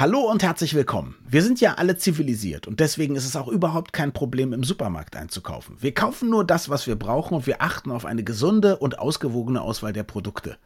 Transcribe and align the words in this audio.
Hallo 0.00 0.20
und 0.20 0.42
herzlich 0.42 0.72
willkommen. 0.72 1.14
Wir 1.28 1.42
sind 1.42 1.60
ja 1.60 1.74
alle 1.74 1.94
zivilisiert 1.94 2.66
und 2.66 2.80
deswegen 2.80 3.16
ist 3.16 3.26
es 3.26 3.36
auch 3.36 3.48
überhaupt 3.48 3.92
kein 3.92 4.12
Problem, 4.12 4.54
im 4.54 4.64
Supermarkt 4.64 5.14
einzukaufen. 5.14 5.76
Wir 5.78 5.92
kaufen 5.92 6.30
nur 6.30 6.46
das, 6.46 6.70
was 6.70 6.86
wir 6.86 6.96
brauchen 6.96 7.34
und 7.34 7.46
wir 7.46 7.60
achten 7.60 7.90
auf 7.90 8.06
eine 8.06 8.24
gesunde 8.24 8.78
und 8.78 8.98
ausgewogene 8.98 9.60
Auswahl 9.60 9.92
der 9.92 10.04
Produkte. 10.04 10.56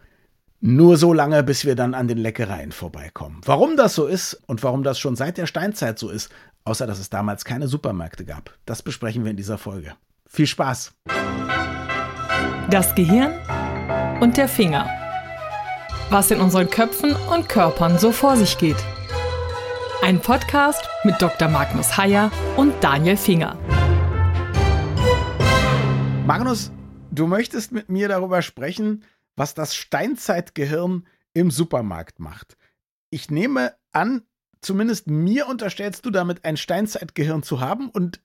Nur 0.61 0.97
so 0.99 1.13
lange, 1.13 1.43
bis 1.43 1.65
wir 1.65 1.75
dann 1.75 1.95
an 1.95 2.07
den 2.07 2.19
Leckereien 2.19 2.71
vorbeikommen. 2.71 3.41
Warum 3.45 3.77
das 3.77 3.97
so 3.97 4.07
ist 4.07 4.41
und 4.47 4.63
warum 4.63 4.85
das 4.85 5.01
schon 5.01 5.17
seit 5.17 5.37
der 5.37 5.47
Steinzeit 5.47 5.99
so 5.99 6.11
ist, 6.11 6.31
außer 6.63 6.87
dass 6.87 7.01
es 7.01 7.11
damals 7.11 7.45
keine 7.45 7.67
Supermärkte 7.67 8.25
gab, 8.25 8.57
das 8.67 8.83
besprechen 8.83 9.25
wir 9.25 9.33
in 9.33 9.37
dieser 9.37 9.59
Folge. 9.59 9.95
Viel 10.29 10.47
Spaß! 10.47 10.93
Das 12.71 12.95
Gehirn 12.95 13.33
und 14.21 14.37
der 14.37 14.47
Finger. 14.47 14.89
Was 16.09 16.31
in 16.31 16.41
unseren 16.41 16.71
Köpfen 16.71 17.17
und 17.35 17.49
Körpern 17.49 17.99
so 17.99 18.13
vor 18.13 18.37
sich 18.37 18.59
geht. 18.59 18.77
Ein 20.05 20.21
Podcast 20.21 20.87
mit 21.05 21.15
Dr. 21.23 21.49
Magnus 21.49 21.97
Heyer 21.97 22.31
und 22.59 22.75
Daniel 22.85 23.17
Finger. 23.17 23.59
Magnus, 26.27 26.71
du 27.11 27.27
möchtest 27.27 27.73
mit 27.73 27.89
mir 27.89 28.09
darüber 28.09 28.43
sprechen, 28.43 29.03
was 29.35 29.55
das 29.55 29.75
Steinzeitgehirn 29.75 31.07
im 31.33 31.51
Supermarkt 31.51 32.21
macht. 32.21 32.59
Ich 33.09 33.31
nehme 33.31 33.73
an, 33.93 34.21
zumindest 34.61 35.07
mir 35.07 35.49
unterstellst 35.49 36.05
du 36.05 36.11
damit 36.11 36.45
ein 36.45 36.59
Steinzeitgehirn 36.59 37.43
zu 37.43 37.61
haben 37.61 37.89
und 37.89 38.21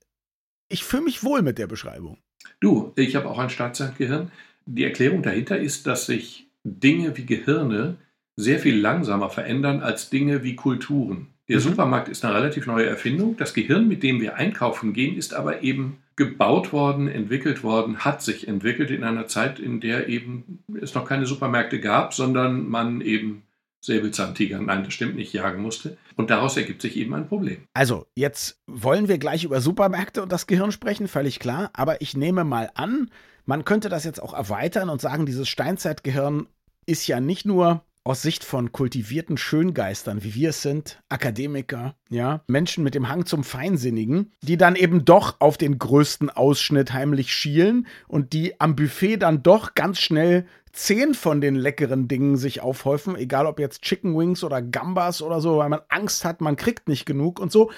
ich 0.68 0.84
fühle 0.84 1.04
mich 1.04 1.24
wohl 1.24 1.40
mit 1.40 1.56
der 1.56 1.66
Beschreibung. 1.66 2.18
Du, 2.60 2.92
ich 2.96 3.16
habe 3.16 3.30
auch 3.30 3.38
ein 3.38 3.48
Steinzeitgehirn. 3.48 4.30
Die 4.66 4.84
Erklärung 4.84 5.22
dahinter 5.22 5.58
ist, 5.58 5.86
dass 5.86 6.04
sich 6.04 6.46
Dinge 6.62 7.16
wie 7.16 7.24
Gehirne 7.24 7.96
sehr 8.36 8.58
viel 8.58 8.78
langsamer 8.78 9.30
verändern 9.30 9.80
als 9.80 10.10
Dinge 10.10 10.44
wie 10.44 10.56
Kulturen. 10.56 11.32
Der 11.50 11.58
mhm. 11.58 11.62
Supermarkt 11.62 12.08
ist 12.08 12.24
eine 12.24 12.34
relativ 12.34 12.66
neue 12.66 12.86
Erfindung. 12.86 13.36
Das 13.36 13.54
Gehirn, 13.54 13.88
mit 13.88 14.04
dem 14.04 14.20
wir 14.20 14.36
einkaufen 14.36 14.92
gehen, 14.92 15.16
ist 15.16 15.34
aber 15.34 15.62
eben 15.62 15.98
gebaut 16.14 16.72
worden, 16.72 17.08
entwickelt 17.08 17.64
worden, 17.64 17.98
hat 17.98 18.22
sich 18.22 18.46
entwickelt 18.46 18.90
in 18.90 19.02
einer 19.02 19.26
Zeit, 19.26 19.58
in 19.58 19.80
der 19.80 20.08
eben 20.08 20.62
es 20.80 20.94
noch 20.94 21.04
keine 21.04 21.26
Supermärkte 21.26 21.80
gab, 21.80 22.14
sondern 22.14 22.68
man 22.68 23.00
eben 23.00 23.42
Säbelzahntiger, 23.80 24.60
nein, 24.60 24.84
das 24.84 24.92
stimmt 24.92 25.16
nicht, 25.16 25.32
jagen 25.32 25.62
musste. 25.62 25.96
Und 26.14 26.30
daraus 26.30 26.56
ergibt 26.56 26.82
sich 26.82 26.96
eben 26.96 27.14
ein 27.14 27.26
Problem. 27.26 27.62
Also, 27.72 28.06
jetzt 28.14 28.60
wollen 28.66 29.08
wir 29.08 29.18
gleich 29.18 29.42
über 29.42 29.60
Supermärkte 29.60 30.22
und 30.22 30.30
das 30.30 30.46
Gehirn 30.46 30.70
sprechen, 30.70 31.08
völlig 31.08 31.40
klar. 31.40 31.70
Aber 31.72 32.00
ich 32.00 32.16
nehme 32.16 32.44
mal 32.44 32.70
an, 32.74 33.10
man 33.46 33.64
könnte 33.64 33.88
das 33.88 34.04
jetzt 34.04 34.22
auch 34.22 34.34
erweitern 34.34 34.90
und 34.90 35.00
sagen, 35.00 35.26
dieses 35.26 35.48
Steinzeitgehirn 35.48 36.46
ist 36.86 37.06
ja 37.06 37.20
nicht 37.20 37.46
nur 37.46 37.82
aus 38.04 38.22
Sicht 38.22 38.44
von 38.44 38.72
kultivierten 38.72 39.36
Schöngeistern, 39.36 40.24
wie 40.24 40.34
wir 40.34 40.50
es 40.50 40.62
sind, 40.62 41.02
Akademiker, 41.08 41.94
ja, 42.08 42.42
Menschen 42.46 42.82
mit 42.82 42.94
dem 42.94 43.08
Hang 43.08 43.26
zum 43.26 43.44
Feinsinnigen, 43.44 44.32
die 44.42 44.56
dann 44.56 44.74
eben 44.74 45.04
doch 45.04 45.40
auf 45.40 45.58
den 45.58 45.78
größten 45.78 46.30
Ausschnitt 46.30 46.92
heimlich 46.92 47.32
schielen 47.32 47.86
und 48.08 48.32
die 48.32 48.58
am 48.60 48.74
Buffet 48.74 49.18
dann 49.18 49.42
doch 49.42 49.74
ganz 49.74 49.98
schnell 49.98 50.46
zehn 50.72 51.14
von 51.14 51.40
den 51.40 51.56
leckeren 51.56 52.08
Dingen 52.08 52.36
sich 52.36 52.60
aufhäufen, 52.60 53.16
egal 53.16 53.46
ob 53.46 53.58
jetzt 53.58 53.82
Chicken 53.82 54.16
Wings 54.16 54.44
oder 54.44 54.62
Gambas 54.62 55.20
oder 55.20 55.40
so, 55.40 55.58
weil 55.58 55.68
man 55.68 55.80
Angst 55.88 56.24
hat, 56.24 56.40
man 56.40 56.56
kriegt 56.56 56.88
nicht 56.88 57.06
genug 57.06 57.38
und 57.38 57.52
so 57.52 57.70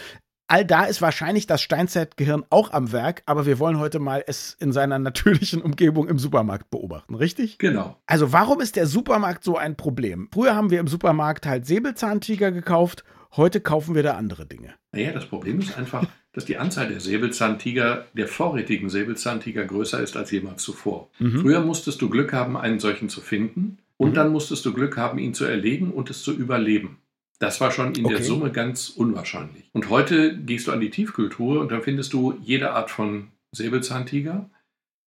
all 0.52 0.66
da 0.66 0.84
ist 0.84 1.00
wahrscheinlich 1.00 1.46
das 1.46 1.62
Steinzeitgehirn 1.62 2.44
auch 2.50 2.74
am 2.74 2.92
Werk, 2.92 3.22
aber 3.24 3.46
wir 3.46 3.58
wollen 3.58 3.78
heute 3.78 3.98
mal 4.00 4.22
es 4.26 4.54
in 4.60 4.70
seiner 4.70 4.98
natürlichen 4.98 5.62
Umgebung 5.62 6.08
im 6.08 6.18
Supermarkt 6.18 6.68
beobachten, 6.68 7.14
richtig? 7.14 7.56
Genau. 7.56 7.96
Also 8.04 8.34
warum 8.34 8.60
ist 8.60 8.76
der 8.76 8.86
Supermarkt 8.86 9.44
so 9.44 9.56
ein 9.56 9.78
Problem? 9.78 10.28
Früher 10.30 10.54
haben 10.54 10.70
wir 10.70 10.80
im 10.80 10.88
Supermarkt 10.88 11.46
halt 11.46 11.64
Säbelzahntiger 11.64 12.52
gekauft, 12.52 13.02
heute 13.34 13.62
kaufen 13.62 13.94
wir 13.94 14.02
da 14.02 14.16
andere 14.16 14.44
Dinge. 14.44 14.74
Naja, 14.92 15.12
das 15.12 15.24
Problem 15.24 15.58
ist 15.58 15.78
einfach, 15.78 16.04
dass 16.34 16.44
die 16.44 16.58
Anzahl 16.58 16.88
der 16.88 17.00
Säbelzahntiger, 17.00 18.04
der 18.12 18.28
vorrätigen 18.28 18.90
Säbelzahntiger 18.90 19.64
größer 19.64 20.02
ist 20.02 20.18
als 20.18 20.32
jemals 20.32 20.62
zuvor. 20.62 21.08
Mhm. 21.18 21.40
Früher 21.40 21.60
musstest 21.62 22.02
du 22.02 22.10
Glück 22.10 22.34
haben, 22.34 22.58
einen 22.58 22.78
solchen 22.78 23.08
zu 23.08 23.22
finden 23.22 23.78
und 23.96 24.10
mhm. 24.10 24.14
dann 24.14 24.32
musstest 24.32 24.66
du 24.66 24.74
Glück 24.74 24.98
haben, 24.98 25.18
ihn 25.18 25.32
zu 25.32 25.46
erlegen 25.46 25.92
und 25.92 26.10
es 26.10 26.22
zu 26.22 26.34
überleben. 26.34 26.98
Das 27.42 27.60
war 27.60 27.72
schon 27.72 27.92
in 27.96 28.04
okay. 28.04 28.14
der 28.14 28.22
Summe 28.22 28.52
ganz 28.52 28.88
unwahrscheinlich. 28.88 29.68
Und 29.72 29.90
heute 29.90 30.38
gehst 30.38 30.68
du 30.68 30.70
an 30.70 30.78
die 30.78 30.90
Tiefkultur 30.90 31.60
und 31.60 31.72
dann 31.72 31.82
findest 31.82 32.12
du 32.12 32.38
jede 32.40 32.70
Art 32.70 32.88
von 32.88 33.32
Säbelzahntiger 33.50 34.48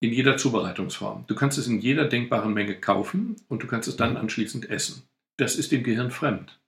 in 0.01 0.12
jeder 0.12 0.35
Zubereitungsform. 0.35 1.24
Du 1.28 1.35
kannst 1.35 1.57
es 1.57 1.68
in 1.68 1.79
jeder 1.79 2.03
denkbaren 2.09 2.53
Menge 2.53 2.75
kaufen 2.75 3.38
und 3.47 3.63
du 3.63 3.68
kannst 3.68 3.88
es 3.88 3.95
dann 3.95 4.18
anschließend 4.18 4.69
essen. 4.69 5.03
Das 5.38 5.56
ist 5.56 5.72
dem 5.72 5.84
Gehirn 5.84 6.12
fremd. 6.12 6.59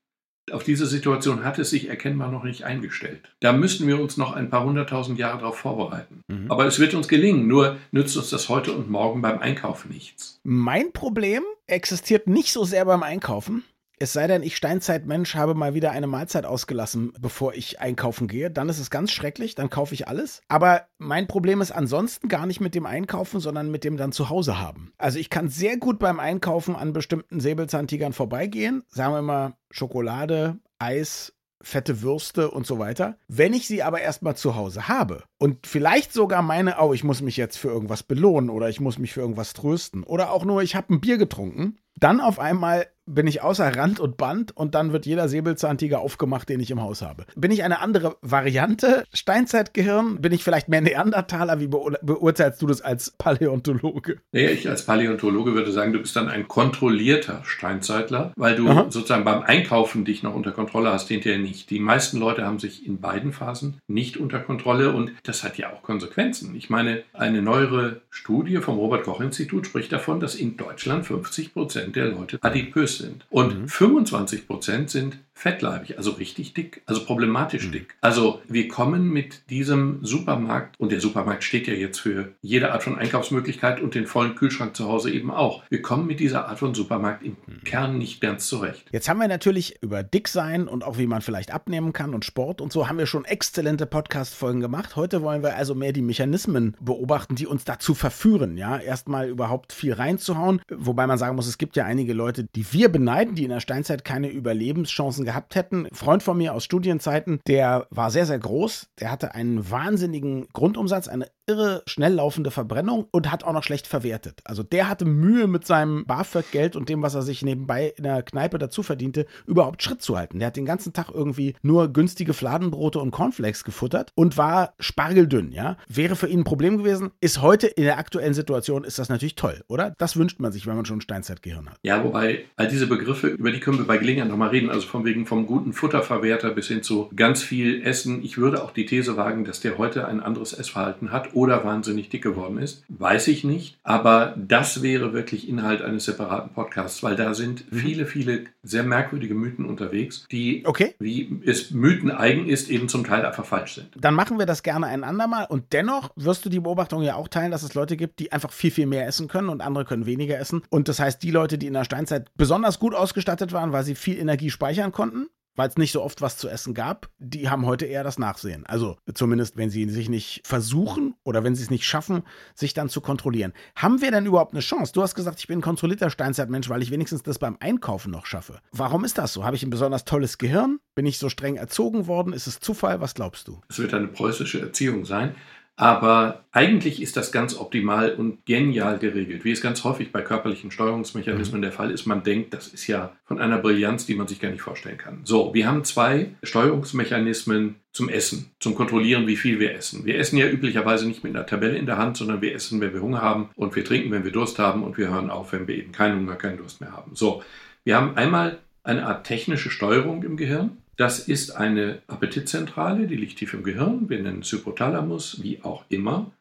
Auf 0.53 0.63
diese 0.63 0.85
Situation 0.85 1.43
hat 1.43 1.59
es 1.59 1.69
sich 1.69 1.89
erkennbar 1.89 2.31
noch 2.31 2.45
nicht 2.45 2.63
eingestellt. 2.63 3.35
Da 3.41 3.51
müssten 3.51 3.87
wir 3.87 3.99
uns 3.99 4.15
noch 4.15 4.31
ein 4.31 4.49
paar 4.49 4.63
hunderttausend 4.63 5.19
Jahre 5.19 5.39
darauf 5.39 5.57
vorbereiten. 5.57 6.21
Mhm. 6.29 6.49
Aber 6.49 6.65
es 6.65 6.79
wird 6.79 6.93
uns 6.93 7.09
gelingen, 7.09 7.49
nur 7.49 7.75
nützt 7.91 8.15
uns 8.15 8.29
das 8.29 8.47
heute 8.47 8.71
und 8.71 8.89
morgen 8.89 9.21
beim 9.21 9.39
Einkaufen 9.39 9.91
nichts. 9.91 10.39
Mein 10.45 10.93
Problem 10.93 11.43
existiert 11.65 12.27
nicht 12.27 12.53
so 12.53 12.63
sehr 12.63 12.85
beim 12.85 13.03
Einkaufen, 13.03 13.65
es 13.99 14.13
sei 14.13 14.27
denn, 14.27 14.43
ich 14.43 14.55
Steinzeitmensch 14.55 15.35
habe 15.35 15.55
mal 15.55 15.73
wieder 15.73 15.91
eine 15.91 16.07
Mahlzeit 16.07 16.45
ausgelassen, 16.45 17.13
bevor 17.19 17.53
ich 17.53 17.79
einkaufen 17.79 18.27
gehe. 18.27 18.51
Dann 18.51 18.69
ist 18.69 18.79
es 18.79 18.89
ganz 18.89 19.11
schrecklich, 19.11 19.55
dann 19.55 19.69
kaufe 19.69 19.93
ich 19.93 20.07
alles. 20.07 20.41
Aber 20.47 20.87
mein 20.97 21.27
Problem 21.27 21.61
ist 21.61 21.71
ansonsten 21.71 22.27
gar 22.27 22.45
nicht 22.45 22.61
mit 22.61 22.75
dem 22.75 22.85
Einkaufen, 22.85 23.39
sondern 23.39 23.71
mit 23.71 23.83
dem 23.83 23.97
dann 23.97 24.11
zu 24.11 24.29
Hause 24.29 24.59
haben. 24.59 24.93
Also 24.97 25.19
ich 25.19 25.29
kann 25.29 25.49
sehr 25.49 25.77
gut 25.77 25.99
beim 25.99 26.19
Einkaufen 26.19 26.75
an 26.75 26.93
bestimmten 26.93 27.39
Säbelzahntigern 27.39 28.13
vorbeigehen. 28.13 28.83
Sagen 28.89 29.13
wir 29.13 29.21
mal 29.21 29.53
Schokolade, 29.71 30.57
Eis, 30.79 31.33
fette 31.61 32.01
Würste 32.01 32.51
und 32.51 32.67
so 32.67 32.79
weiter. 32.79 33.17
Wenn 33.27 33.53
ich 33.53 33.67
sie 33.67 33.83
aber 33.83 34.01
erstmal 34.01 34.35
zu 34.35 34.55
Hause 34.55 34.87
habe 34.87 35.23
und 35.39 35.65
vielleicht 35.65 36.13
sogar 36.13 36.41
meine, 36.41 36.77
oh, 36.79 36.93
ich 36.93 37.03
muss 37.03 37.21
mich 37.21 37.37
jetzt 37.37 37.57
für 37.57 37.69
irgendwas 37.69 38.03
belohnen 38.03 38.49
oder 38.49 38.69
ich 38.69 38.79
muss 38.79 38.99
mich 38.99 39.13
für 39.13 39.21
irgendwas 39.21 39.53
trösten 39.53 40.03
oder 40.03 40.31
auch 40.31 40.45
nur, 40.45 40.61
ich 40.61 40.75
habe 40.75 40.93
ein 40.93 41.01
Bier 41.01 41.17
getrunken, 41.17 41.77
dann 41.95 42.21
auf 42.21 42.39
einmal 42.39 42.87
bin 43.07 43.25
ich 43.25 43.41
außer 43.41 43.75
Rand 43.75 43.99
und 43.99 44.17
Band 44.17 44.55
und 44.55 44.75
dann 44.75 44.93
wird 44.93 45.05
jeder 45.05 45.27
Säbelzahntiger 45.29 45.99
aufgemacht, 45.99 46.49
den 46.49 46.59
ich 46.59 46.69
im 46.69 46.81
Haus 46.81 47.01
habe. 47.01 47.25
Bin 47.35 47.51
ich 47.51 47.63
eine 47.63 47.79
andere 47.79 48.17
Variante 48.21 49.05
Steinzeitgehirn? 49.13 50.21
Bin 50.21 50.33
ich 50.33 50.43
vielleicht 50.43 50.67
mehr 50.67 50.81
Neandertaler? 50.81 51.59
Wie 51.59 51.67
beurteilst 51.67 52.61
du 52.61 52.67
das 52.67 52.81
als 52.81 53.11
Paläontologe? 53.17 54.17
Naja, 54.31 54.49
ich 54.49 54.69
als 54.69 54.85
Paläontologe 54.85 55.53
würde 55.55 55.71
sagen, 55.71 55.93
du 55.93 55.99
bist 55.99 56.15
dann 56.15 56.27
ein 56.27 56.47
kontrollierter 56.47 57.41
Steinzeitler, 57.45 58.33
weil 58.35 58.55
du 58.55 58.67
Aha. 58.67 58.85
sozusagen 58.89 59.23
beim 59.23 59.41
Einkaufen 59.41 60.05
dich 60.05 60.21
noch 60.23 60.35
unter 60.35 60.51
Kontrolle 60.51 60.91
hast, 60.91 61.07
hinterher 61.07 61.39
nicht. 61.39 61.69
Die 61.69 61.79
meisten 61.79 62.19
Leute 62.19 62.45
haben 62.45 62.59
sich 62.59 62.85
in 62.85 62.99
beiden 62.99 63.31
Phasen 63.31 63.79
nicht 63.87 64.17
unter 64.17 64.39
Kontrolle 64.39 64.91
und 64.91 65.13
das 65.23 65.43
hat 65.43 65.57
ja 65.57 65.71
auch 65.71 65.81
Konsequenzen. 65.81 66.55
Ich 66.55 66.69
meine, 66.69 67.03
eine 67.13 67.41
neuere 67.41 68.01
Studie 68.09 68.57
vom 68.57 68.77
Robert 68.77 69.05
Koch 69.05 69.21
Institut 69.21 69.65
spricht 69.65 69.93
davon, 69.93 70.19
dass 70.19 70.35
in 70.35 70.57
Deutschland 70.57 71.05
50 71.05 71.53
Prozent 71.53 71.95
der 71.95 72.07
Leute 72.07 72.37
adipös 72.41 72.96
sind. 72.97 73.25
Und 73.29 73.61
mhm. 73.61 73.67
25 73.67 74.47
Prozent 74.47 74.89
sind 74.89 75.17
fettleibig, 75.37 75.97
also 75.97 76.11
richtig 76.11 76.55
dick, 76.55 76.81
also 76.87 77.05
problematisch 77.05 77.67
mhm. 77.67 77.71
dick. 77.71 77.95
Also 78.01 78.41
wir 78.47 78.67
kommen 78.67 79.09
mit 79.09 79.49
diesem 79.51 79.99
Supermarkt, 80.01 80.79
und 80.79 80.91
der 80.91 80.99
Supermarkt 80.99 81.43
steht 81.43 81.67
ja 81.67 81.75
jetzt 81.75 81.99
für 81.99 82.33
jede 82.41 82.71
Art 82.71 82.81
von 82.81 82.97
Einkaufsmöglichkeit 82.97 83.79
und 83.79 83.93
den 83.93 84.07
vollen 84.07 84.33
Kühlschrank 84.33 84.75
zu 84.75 84.87
Hause 84.87 85.11
eben 85.11 85.29
auch. 85.29 85.63
Wir 85.69 85.83
kommen 85.83 86.07
mit 86.07 86.19
dieser 86.19 86.47
Art 86.47 86.57
von 86.57 86.73
Supermarkt 86.73 87.23
im 87.23 87.37
mhm. 87.45 87.63
Kern 87.63 87.99
nicht 87.99 88.19
ganz 88.19 88.47
zurecht. 88.47 88.87
Jetzt 88.91 89.07
haben 89.07 89.19
wir 89.19 89.27
natürlich 89.27 89.81
über 89.83 90.01
Dicksein 90.01 90.67
und 90.67 90.83
auch 90.83 90.97
wie 90.97 91.05
man 91.05 91.21
vielleicht 91.21 91.53
abnehmen 91.53 91.93
kann 91.93 92.15
und 92.15 92.25
Sport 92.25 92.59
und 92.59 92.73
so 92.73 92.89
haben 92.89 92.97
wir 92.97 93.05
schon 93.05 93.23
exzellente 93.23 93.85
Podcast-Folgen 93.85 94.59
gemacht. 94.59 94.95
Heute 94.95 95.21
wollen 95.21 95.43
wir 95.43 95.55
also 95.55 95.75
mehr 95.75 95.93
die 95.93 96.01
Mechanismen 96.01 96.75
beobachten, 96.79 97.35
die 97.35 97.45
uns 97.45 97.63
dazu 97.63 97.93
verführen, 97.93 98.57
ja, 98.57 98.79
erstmal 98.79 99.29
überhaupt 99.29 99.71
viel 99.71 99.93
reinzuhauen. 99.93 100.61
Wobei 100.67 101.05
man 101.05 101.19
sagen 101.19 101.35
muss, 101.35 101.45
es 101.45 101.59
gibt 101.59 101.75
ja 101.75 101.85
einige 101.85 102.13
Leute, 102.13 102.45
die 102.55 102.65
wir 102.73 102.89
beneiden, 102.89 103.35
die 103.35 103.43
in 103.43 103.51
der 103.51 103.59
Steinzeit 103.59 104.03
keine 104.03 104.29
Überlebenschancen 104.29 105.26
gehabt 105.27 105.55
hätten. 105.55 105.85
Ein 105.85 105.93
Freund 105.93 106.23
von 106.23 106.37
mir 106.37 106.53
aus 106.53 106.63
Studienzeiten, 106.63 107.41
der 107.47 107.85
war 107.89 108.11
sehr, 108.11 108.25
sehr 108.25 108.39
groß. 108.39 108.87
Der 109.01 109.11
hatte 109.11 109.35
einen 109.35 109.69
wahnsinnigen 109.69 110.47
Grundumsatz, 110.53 111.09
eine 111.09 111.27
irre 111.47 111.81
schnell 111.87 112.13
laufende 112.13 112.51
Verbrennung 112.51 113.07
und 113.11 113.31
hat 113.31 113.43
auch 113.43 113.53
noch 113.53 113.63
schlecht 113.63 113.87
verwertet. 113.87 114.41
Also 114.43 114.63
der 114.63 114.89
hatte 114.89 115.05
Mühe 115.05 115.47
mit 115.47 115.65
seinem 115.65 116.05
BAföG-Geld 116.05 116.75
und 116.75 116.89
dem, 116.89 117.01
was 117.01 117.15
er 117.15 117.21
sich 117.21 117.41
nebenbei 117.41 117.93
in 117.95 118.03
der 118.03 118.21
Kneipe 118.21 118.57
dazu 118.57 118.83
verdiente, 118.83 119.25
überhaupt 119.45 119.81
Schritt 119.81 120.01
zu 120.01 120.17
halten. 120.17 120.39
Der 120.39 120.47
hat 120.47 120.57
den 120.57 120.65
ganzen 120.65 120.93
Tag 120.93 121.09
irgendwie 121.13 121.55
nur 121.61 121.91
günstige 121.91 122.33
Fladenbrote 122.33 122.99
und 122.99 123.11
Cornflakes 123.11 123.63
gefuttert 123.63 124.11
und 124.15 124.37
war 124.37 124.73
spargeldünn, 124.79 125.51
ja. 125.51 125.77
Wäre 125.87 126.15
für 126.15 126.27
ihn 126.27 126.41
ein 126.41 126.43
Problem 126.43 126.77
gewesen, 126.77 127.11
ist 127.21 127.41
heute 127.41 127.67
in 127.67 127.83
der 127.83 127.97
aktuellen 127.97 128.33
Situation 128.33 128.83
ist 128.83 128.99
das 128.99 129.09
natürlich 129.09 129.35
toll, 129.35 129.63
oder? 129.67 129.93
Das 129.97 130.17
wünscht 130.17 130.39
man 130.39 130.51
sich, 130.51 130.67
wenn 130.67 130.75
man 130.75 130.85
schon 130.85 130.97
ein 130.97 131.01
Steinzeitgehirn 131.01 131.69
hat. 131.69 131.79
Ja, 131.83 132.03
wobei 132.03 132.45
all 132.57 132.67
diese 132.67 132.87
Begriffe, 132.87 133.27
über 133.27 133.51
die 133.51 133.59
können 133.59 133.77
wir 133.77 133.87
bei 133.87 133.97
Gelegenheit 133.97 134.29
nochmal 134.29 134.49
reden, 134.49 134.69
also 134.69 134.85
von 134.85 135.05
wegen 135.05 135.25
vom 135.25 135.45
guten 135.45 135.71
Futterverwerter 135.71 136.51
bis 136.51 136.67
hin 136.67 136.83
zu 136.83 137.09
ganz 137.15 137.41
viel 137.41 137.81
Essen. 137.83 138.23
Ich 138.23 138.37
würde 138.37 138.63
auch 138.63 138.71
die 138.71 138.85
These 138.85 139.15
wagen, 139.15 139.45
dass 139.45 139.61
der 139.61 139.77
heute 139.77 140.07
ein 140.07 140.19
anderes 140.19 140.51
Essverhalten 140.51 141.11
hat 141.11 141.36
oder 141.37 141.63
wahnsinnig 141.63 142.09
dick 142.09 142.23
geworden 142.23 142.57
ist, 142.57 142.83
weiß 142.89 143.27
ich 143.27 143.43
nicht. 143.43 143.77
Aber 143.83 144.33
das 144.35 144.81
wäre 144.81 145.13
wirklich 145.13 145.47
Inhalt 145.47 145.83
eines 145.83 146.05
separaten 146.05 146.51
Podcasts, 146.51 147.03
weil 147.03 147.15
da 147.15 147.35
sind 147.35 147.71
mhm. 147.71 147.77
viele, 147.77 148.05
viele 148.07 148.45
sehr 148.63 148.81
merkwürdige 148.81 149.35
Mythen 149.35 149.65
unterwegs, 149.65 150.25
die, 150.31 150.63
okay. 150.65 150.95
wie 150.97 151.39
es 151.45 151.69
Mythen 151.69 152.09
eigen 152.09 152.49
ist, 152.49 152.71
eben 152.71 152.89
zum 152.89 153.03
Teil 153.03 153.23
einfach 153.23 153.45
falsch 153.45 153.75
sind. 153.75 153.89
Dann 153.95 154.15
machen 154.15 154.39
wir 154.39 154.47
das 154.47 154.63
gerne 154.63 154.87
ein 154.87 155.03
andermal. 155.03 155.45
Und 155.47 155.73
dennoch 155.73 156.09
wirst 156.15 156.43
du 156.43 156.49
die 156.49 156.59
Beobachtung 156.59 157.03
ja 157.03 157.13
auch 157.13 157.27
teilen, 157.27 157.51
dass 157.51 157.61
es 157.61 157.75
Leute 157.75 157.97
gibt, 157.97 158.17
die 158.17 158.31
einfach 158.31 158.51
viel, 158.51 158.71
viel 158.71 158.87
mehr 158.87 159.05
essen 159.05 159.27
können 159.27 159.49
und 159.49 159.61
andere 159.61 159.85
können 159.85 160.07
weniger 160.07 160.39
essen. 160.39 160.63
Und 160.71 160.87
das 160.87 160.99
heißt, 160.99 161.21
die 161.21 161.29
Leute, 161.29 161.59
die 161.59 161.67
in 161.67 161.73
der 161.73 161.83
Steinzeit 161.83 162.31
besonders 162.35 162.79
gut 162.79 162.95
ausgestattet 162.95 163.53
waren, 163.53 163.73
weil 163.73 163.83
sie 163.83 163.93
viel 163.93 164.17
Energie 164.17 164.49
speichern 164.49 164.91
konnten, 164.91 165.27
weil 165.57 165.67
es 165.67 165.75
nicht 165.75 165.91
so 165.91 166.01
oft 166.01 166.21
was 166.21 166.37
zu 166.37 166.47
essen 166.47 166.73
gab, 166.73 167.09
die 167.17 167.49
haben 167.49 167.65
heute 167.65 167.85
eher 167.85 168.05
das 168.05 168.17
Nachsehen. 168.17 168.65
Also 168.65 168.95
zumindest, 169.13 169.57
wenn 169.57 169.69
sie 169.69 169.89
sich 169.89 170.07
nicht 170.07 170.41
versuchen 170.45 171.15
oder 171.23 171.43
wenn 171.43 171.55
sie 171.55 171.63
es 171.63 171.69
nicht 171.69 171.83
schaffen, 171.83 172.23
sich 172.55 172.73
dann 172.73 172.87
zu 172.87 173.01
kontrollieren. 173.01 173.51
Haben 173.75 174.01
wir 174.01 174.11
denn 174.11 174.25
überhaupt 174.25 174.53
eine 174.53 174.61
Chance? 174.61 174.93
Du 174.93 175.01
hast 175.01 175.15
gesagt, 175.15 175.39
ich 175.39 175.47
bin 175.47 175.59
ein 175.59 175.63
kontrollierter 175.63 176.09
Steinzeitmensch, 176.09 176.69
weil 176.69 176.81
ich 176.81 176.91
wenigstens 176.91 177.23
das 177.23 177.39
beim 177.39 177.57
Einkaufen 177.59 178.11
noch 178.11 178.25
schaffe. 178.25 178.61
Warum 178.71 179.03
ist 179.03 179.17
das 179.17 179.33
so? 179.33 179.43
Habe 179.43 179.55
ich 179.55 179.63
ein 179.63 179.71
besonders 179.71 180.05
tolles 180.05 180.37
Gehirn? 180.37 180.79
Bin 180.95 181.05
ich 181.05 181.17
so 181.17 181.27
streng 181.27 181.55
erzogen 181.57 182.07
worden? 182.07 182.33
Ist 182.33 182.47
es 182.47 182.59
Zufall? 182.59 183.01
Was 183.01 183.15
glaubst 183.15 183.47
du? 183.47 183.59
Es 183.67 183.79
wird 183.79 183.93
eine 183.93 184.07
preußische 184.07 184.61
Erziehung 184.61 185.05
sein. 185.05 185.35
Aber 185.79 186.43
eigentlich 186.51 187.03
ist 187.03 187.17
das 187.17 187.31
ganz 187.31 187.55
optimal 187.55 188.15
und 188.15 188.43
genial 188.47 188.97
geregelt, 188.97 189.45
wie 189.45 189.51
es 189.51 189.61
ganz 189.61 189.83
häufig 189.83 190.11
bei 190.11 190.23
körperlichen 190.23 190.71
Steuerungsmechanismen 190.71 191.59
mhm. 191.59 191.61
der 191.61 191.71
Fall 191.71 191.91
ist. 191.91 192.07
Man 192.07 192.23
denkt, 192.23 192.55
das 192.55 192.67
ist 192.67 192.87
ja 192.87 193.15
von 193.25 193.39
einer 193.39 193.59
Brillanz, 193.59 194.07
die 194.07 194.15
man 194.15 194.27
sich 194.27 194.39
gar 194.39 194.49
nicht 194.49 194.63
vorstellen 194.63 194.97
kann. 194.97 195.19
So, 195.23 195.53
wir 195.53 195.67
haben 195.67 195.83
zwei 195.83 196.31
Steuerungsmechanismen 196.41 197.75
zum 197.91 198.09
Essen, 198.09 198.51
zum 198.59 198.73
Kontrollieren, 198.73 199.27
wie 199.27 199.35
viel 199.35 199.59
wir 199.59 199.75
essen. 199.75 200.03
Wir 200.03 200.17
essen 200.17 200.37
ja 200.37 200.49
üblicherweise 200.49 201.07
nicht 201.07 201.23
mit 201.23 201.35
einer 201.35 201.45
Tabelle 201.45 201.77
in 201.77 201.85
der 201.85 201.99
Hand, 201.99 202.17
sondern 202.17 202.41
wir 202.41 202.55
essen, 202.55 202.81
wenn 202.81 202.95
wir 202.95 203.01
Hunger 203.01 203.21
haben 203.21 203.51
und 203.55 203.75
wir 203.75 203.85
trinken, 203.85 204.09
wenn 204.11 204.23
wir 204.23 204.31
Durst 204.31 204.57
haben 204.57 204.81
und 204.83 204.97
wir 204.97 205.09
hören 205.09 205.29
auf, 205.29 205.53
wenn 205.53 205.67
wir 205.67 205.75
eben 205.75 205.91
keinen 205.91 206.21
Hunger, 206.21 206.37
keinen 206.37 206.57
Durst 206.57 206.81
mehr 206.81 206.91
haben. 206.91 207.15
So, 207.15 207.43
wir 207.83 207.95
haben 207.95 208.17
einmal 208.17 208.57
eine 208.87 209.05
Art 209.05 209.25
technische 209.25 209.69
Steuerung 209.69 210.23
im 210.23 210.37
Gehirn. 210.37 210.77
Das 210.95 211.19
ist 211.19 211.51
eine 211.51 211.99
Appetitzentrale, 212.07 213.07
die 213.07 213.15
liegt 213.15 213.37
tief 213.37 213.53
im 213.53 213.63
Gehirn. 213.63 214.09
Wir 214.09 214.19
nennen 214.19 214.41
es 214.41 214.51
Hypothalamus, 214.51 215.43
wie 215.43 215.61
auch 215.61 215.85
immer. 215.89 216.31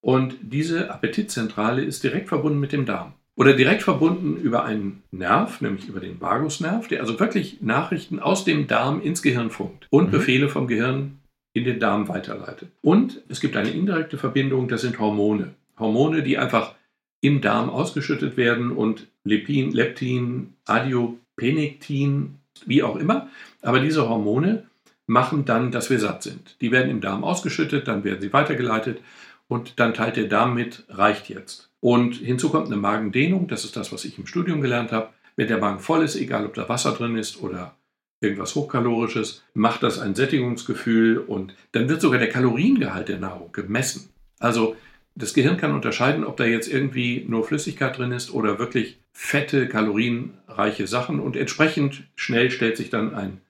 Und 0.00 0.36
diese 0.40 0.90
Appetitzentrale 0.90 1.82
ist 1.82 2.02
direkt 2.02 2.28
verbunden 2.28 2.58
mit 2.58 2.72
dem 2.72 2.86
Darm. 2.86 3.12
Oder 3.36 3.54
direkt 3.54 3.82
verbunden 3.82 4.36
über 4.36 4.64
einen 4.64 5.02
Nerv, 5.12 5.60
nämlich 5.60 5.88
über 5.88 6.00
den 6.00 6.20
Vagusnerv, 6.20 6.88
der 6.88 7.00
also 7.00 7.18
wirklich 7.20 7.62
Nachrichten 7.62 8.18
aus 8.18 8.44
dem 8.44 8.66
Darm 8.66 9.00
ins 9.00 9.22
Gehirn 9.22 9.50
funkt 9.50 9.86
und 9.90 10.08
mhm. 10.08 10.10
Befehle 10.10 10.48
vom 10.48 10.66
Gehirn 10.66 11.20
in 11.52 11.64
den 11.64 11.80
Darm 11.80 12.08
weiterleitet. 12.08 12.70
Und 12.82 13.22
es 13.28 13.40
gibt 13.40 13.56
eine 13.56 13.70
indirekte 13.70 14.18
Verbindung, 14.18 14.68
das 14.68 14.82
sind 14.82 14.98
Hormone. 14.98 15.54
Hormone, 15.78 16.22
die 16.22 16.38
einfach 16.38 16.74
im 17.20 17.40
Darm 17.40 17.70
ausgeschüttet 17.70 18.36
werden 18.36 18.72
und 18.72 19.06
Lepin, 19.24 19.72
Leptin, 19.72 20.54
Adiopenektin 21.40 22.36
wie 22.66 22.82
auch 22.82 22.96
immer. 22.96 23.28
Aber 23.62 23.80
diese 23.80 24.08
Hormone 24.08 24.66
machen 25.06 25.44
dann, 25.44 25.70
dass 25.70 25.90
wir 25.90 25.98
satt 25.98 26.22
sind. 26.22 26.56
Die 26.60 26.70
werden 26.70 26.90
im 26.90 27.00
Darm 27.00 27.24
ausgeschüttet, 27.24 27.88
dann 27.88 28.04
werden 28.04 28.20
sie 28.20 28.32
weitergeleitet 28.32 29.00
und 29.48 29.80
dann 29.80 29.94
teilt 29.94 30.16
der 30.16 30.28
Darm 30.28 30.54
mit, 30.54 30.84
reicht 30.88 31.28
jetzt. 31.28 31.70
Und 31.80 32.16
hinzu 32.16 32.50
kommt 32.50 32.66
eine 32.66 32.76
Magendehnung, 32.76 33.48
das 33.48 33.64
ist 33.64 33.76
das, 33.76 33.92
was 33.92 34.04
ich 34.04 34.18
im 34.18 34.26
Studium 34.26 34.60
gelernt 34.60 34.92
habe. 34.92 35.08
Wenn 35.36 35.48
der 35.48 35.58
Magen 35.58 35.80
voll 35.80 36.04
ist, 36.04 36.16
egal 36.16 36.44
ob 36.44 36.54
da 36.54 36.68
Wasser 36.68 36.92
drin 36.92 37.16
ist 37.16 37.42
oder 37.42 37.74
irgendwas 38.20 38.54
Hochkalorisches, 38.54 39.42
macht 39.54 39.82
das 39.82 39.98
ein 39.98 40.14
Sättigungsgefühl 40.14 41.18
und 41.18 41.54
dann 41.72 41.88
wird 41.88 42.02
sogar 42.02 42.18
der 42.18 42.28
Kaloriengehalt 42.28 43.08
der 43.08 43.18
Nahrung 43.18 43.50
gemessen. 43.50 44.10
Also 44.38 44.76
das 45.14 45.34
Gehirn 45.34 45.56
kann 45.56 45.74
unterscheiden, 45.74 46.24
ob 46.24 46.36
da 46.36 46.44
jetzt 46.44 46.70
irgendwie 46.70 47.24
nur 47.26 47.44
Flüssigkeit 47.44 47.96
drin 47.96 48.12
ist 48.12 48.32
oder 48.32 48.58
wirklich 48.58 48.99
fette, 49.12 49.68
kalorienreiche 49.68 50.86
Sachen 50.86 51.20
und 51.20 51.36
entsprechend 51.36 52.04
schnell 52.16 52.50
stellt 52.50 52.76
sich 52.76 52.90
dann 52.90 53.14
ein 53.14 53.40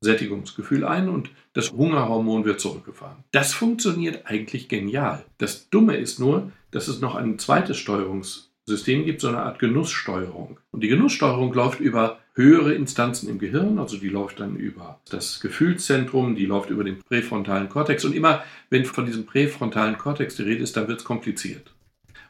Sättigungsgefühl 0.00 0.84
ein 0.84 1.08
und 1.08 1.30
das 1.54 1.72
Hungerhormon 1.72 2.44
wird 2.44 2.60
zurückgefahren. 2.60 3.24
Das 3.32 3.52
funktioniert 3.52 4.26
eigentlich 4.26 4.68
genial. 4.68 5.24
Das 5.38 5.70
Dumme 5.70 5.96
ist 5.96 6.20
nur, 6.20 6.52
dass 6.70 6.88
es 6.88 7.00
noch 7.00 7.16
ein 7.16 7.38
zweites 7.38 7.78
Steuerungssystem 7.78 9.04
gibt, 9.04 9.20
so 9.20 9.28
eine 9.28 9.42
Art 9.42 9.58
Genusssteuerung. 9.58 10.60
Und 10.70 10.82
die 10.82 10.88
Genusssteuerung 10.88 11.52
läuft 11.52 11.80
über 11.80 12.18
höhere 12.34 12.74
Instanzen 12.74 13.28
im 13.28 13.40
Gehirn, 13.40 13.80
also 13.80 13.96
die 13.96 14.08
läuft 14.08 14.38
dann 14.38 14.54
über 14.54 15.00
das 15.10 15.40
Gefühlszentrum, 15.40 16.36
die 16.36 16.46
läuft 16.46 16.70
über 16.70 16.84
den 16.84 17.02
präfrontalen 17.02 17.68
Kortex 17.68 18.04
und 18.04 18.14
immer, 18.14 18.44
wenn 18.70 18.84
von 18.84 19.06
diesem 19.06 19.26
präfrontalen 19.26 19.98
Kortex 19.98 20.36
die 20.36 20.44
Rede 20.44 20.62
ist, 20.62 20.76
dann 20.76 20.86
wird 20.86 21.00
es 21.00 21.04
kompliziert. 21.04 21.72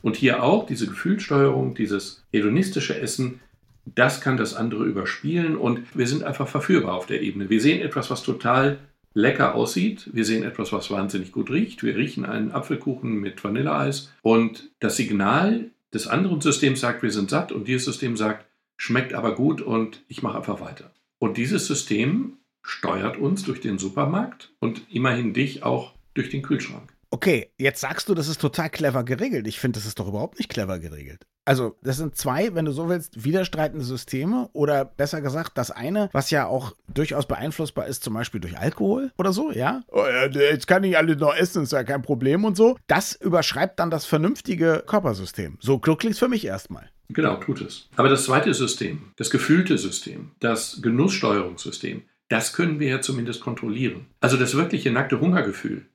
Und 0.03 0.17
hier 0.17 0.43
auch 0.43 0.67
diese 0.67 0.87
Gefühlssteuerung, 0.87 1.75
dieses 1.75 2.25
hedonistische 2.31 2.99
Essen, 2.99 3.41
das 3.95 4.21
kann 4.21 4.37
das 4.37 4.55
andere 4.55 4.85
überspielen 4.85 5.57
und 5.57 5.81
wir 5.97 6.07
sind 6.07 6.23
einfach 6.23 6.49
verführbar 6.49 6.95
auf 6.95 7.07
der 7.07 7.23
Ebene. 7.23 7.49
Wir 7.51 7.61
sehen 7.61 7.81
etwas, 7.81 8.11
was 8.11 8.23
total 8.23 8.79
lecker 9.15 9.55
aussieht. 9.55 10.11
Wir 10.13 10.25
sehen 10.25 10.43
etwas, 10.43 10.73
was 10.73 10.91
wahnsinnig 10.91 11.33
gut 11.33 11.51
riecht. 11.51 11.83
Wir 11.83 11.97
riechen 11.97 12.25
einen 12.25 12.53
Apfelkuchen 12.53 13.15
mit 13.15 13.43
Vanilleeis 13.43 14.13
und 14.23 14.71
das 14.81 14.97
Signal 14.97 15.71
des 15.93 16.07
anderen 16.07 16.41
Systems 16.41 16.81
sagt, 16.81 17.03
wir 17.03 17.11
sind 17.11 17.31
satt 17.31 17.51
und 17.51 17.67
dieses 17.67 17.87
System 17.87 18.17
sagt, 18.17 18.47
schmeckt 18.77 19.15
aber 19.15 19.35
gut 19.35 19.61
und 19.63 20.03
ich 20.09 20.23
mache 20.23 20.39
einfach 20.39 20.61
weiter. 20.61 20.93
Und 21.19 21.37
dieses 21.37 21.67
System 21.67 22.35
steuert 22.63 23.17
uns 23.17 23.43
durch 23.45 23.61
den 23.61 23.79
Supermarkt 23.79 24.53
und 24.61 24.83
immerhin 24.91 25.33
dich 25.33 25.63
auch 25.63 25.95
durch 26.15 26.29
den 26.29 26.43
Kühlschrank. 26.43 26.93
Okay, 27.11 27.53
jetzt 27.57 27.81
sagst 27.81 28.09
du, 28.09 28.15
das 28.15 28.29
ist 28.29 28.41
total 28.41 28.69
clever 28.69 29.03
geregelt. 29.03 29.47
Ich 29.47 29.59
finde, 29.59 29.79
das 29.79 29.87
ist 29.87 29.99
doch 29.99 30.09
überhaupt 30.09 30.39
nicht 30.39 30.51
clever 30.51 30.79
geregelt. 30.79 31.27
Also, 31.47 31.79
das 31.83 31.97
sind 31.97 32.15
zwei, 32.15 32.55
wenn 32.55 32.67
du 32.67 32.73
so 32.73 32.91
willst, 32.91 33.25
widerstreitende 33.25 33.83
Systeme 33.83 34.51
oder 34.53 34.85
besser 34.85 35.23
gesagt, 35.23 35.57
das 35.57 35.71
eine, 35.71 36.11
was 36.13 36.31
ja 36.31 36.47
auch 36.47 36.75
durchaus 36.93 37.27
beeinflussbar 37.27 37.87
ist, 37.87 38.05
zum 38.05 38.13
Beispiel 38.13 38.41
durch 38.41 38.59
Alkohol 38.59 39.13
oder 39.17 39.33
so, 39.33 39.51
ja. 39.51 39.83
Oh, 39.89 40.05
jetzt 40.35 40.67
kann 40.67 40.85
ich 40.85 40.99
alle 40.99 41.17
noch 41.17 41.35
essen, 41.35 41.63
ist 41.63 41.73
ja 41.73 41.85
kein 41.85 42.03
Problem 42.03 42.45
und 42.45 42.59
so. 42.59 42.77
Das 42.87 43.15
überschreibt 43.15 43.81
dann 43.81 43.91
das 43.91 44.05
vernünftige 44.05 44.85
Körpersystem. 44.87 45.57
So 45.61 45.79
klingt 45.79 46.13
es 46.13 46.19
für 46.19 46.29
mich 46.29 46.45
erstmal. 46.45 46.91
Genau, 47.09 47.37
tut 47.37 47.63
es. 47.63 47.89
Aber 47.97 48.11
das 48.11 48.25
zweite 48.25 48.53
System, 48.53 49.13
das 49.17 49.31
gefühlte 49.31 49.79
System, 49.79 50.33
das 50.41 50.81
Genusssteuerungssystem, 50.83 52.03
das 52.29 52.53
können 52.53 52.79
wir 52.79 52.89
ja 52.89 53.01
zumindest 53.01 53.41
kontrollieren. 53.41 54.09
Also 54.21 54.37
das 54.37 54.55
wirkliche 54.55 54.91
nackte 54.91 55.19
Hungergefühl, 55.19 55.88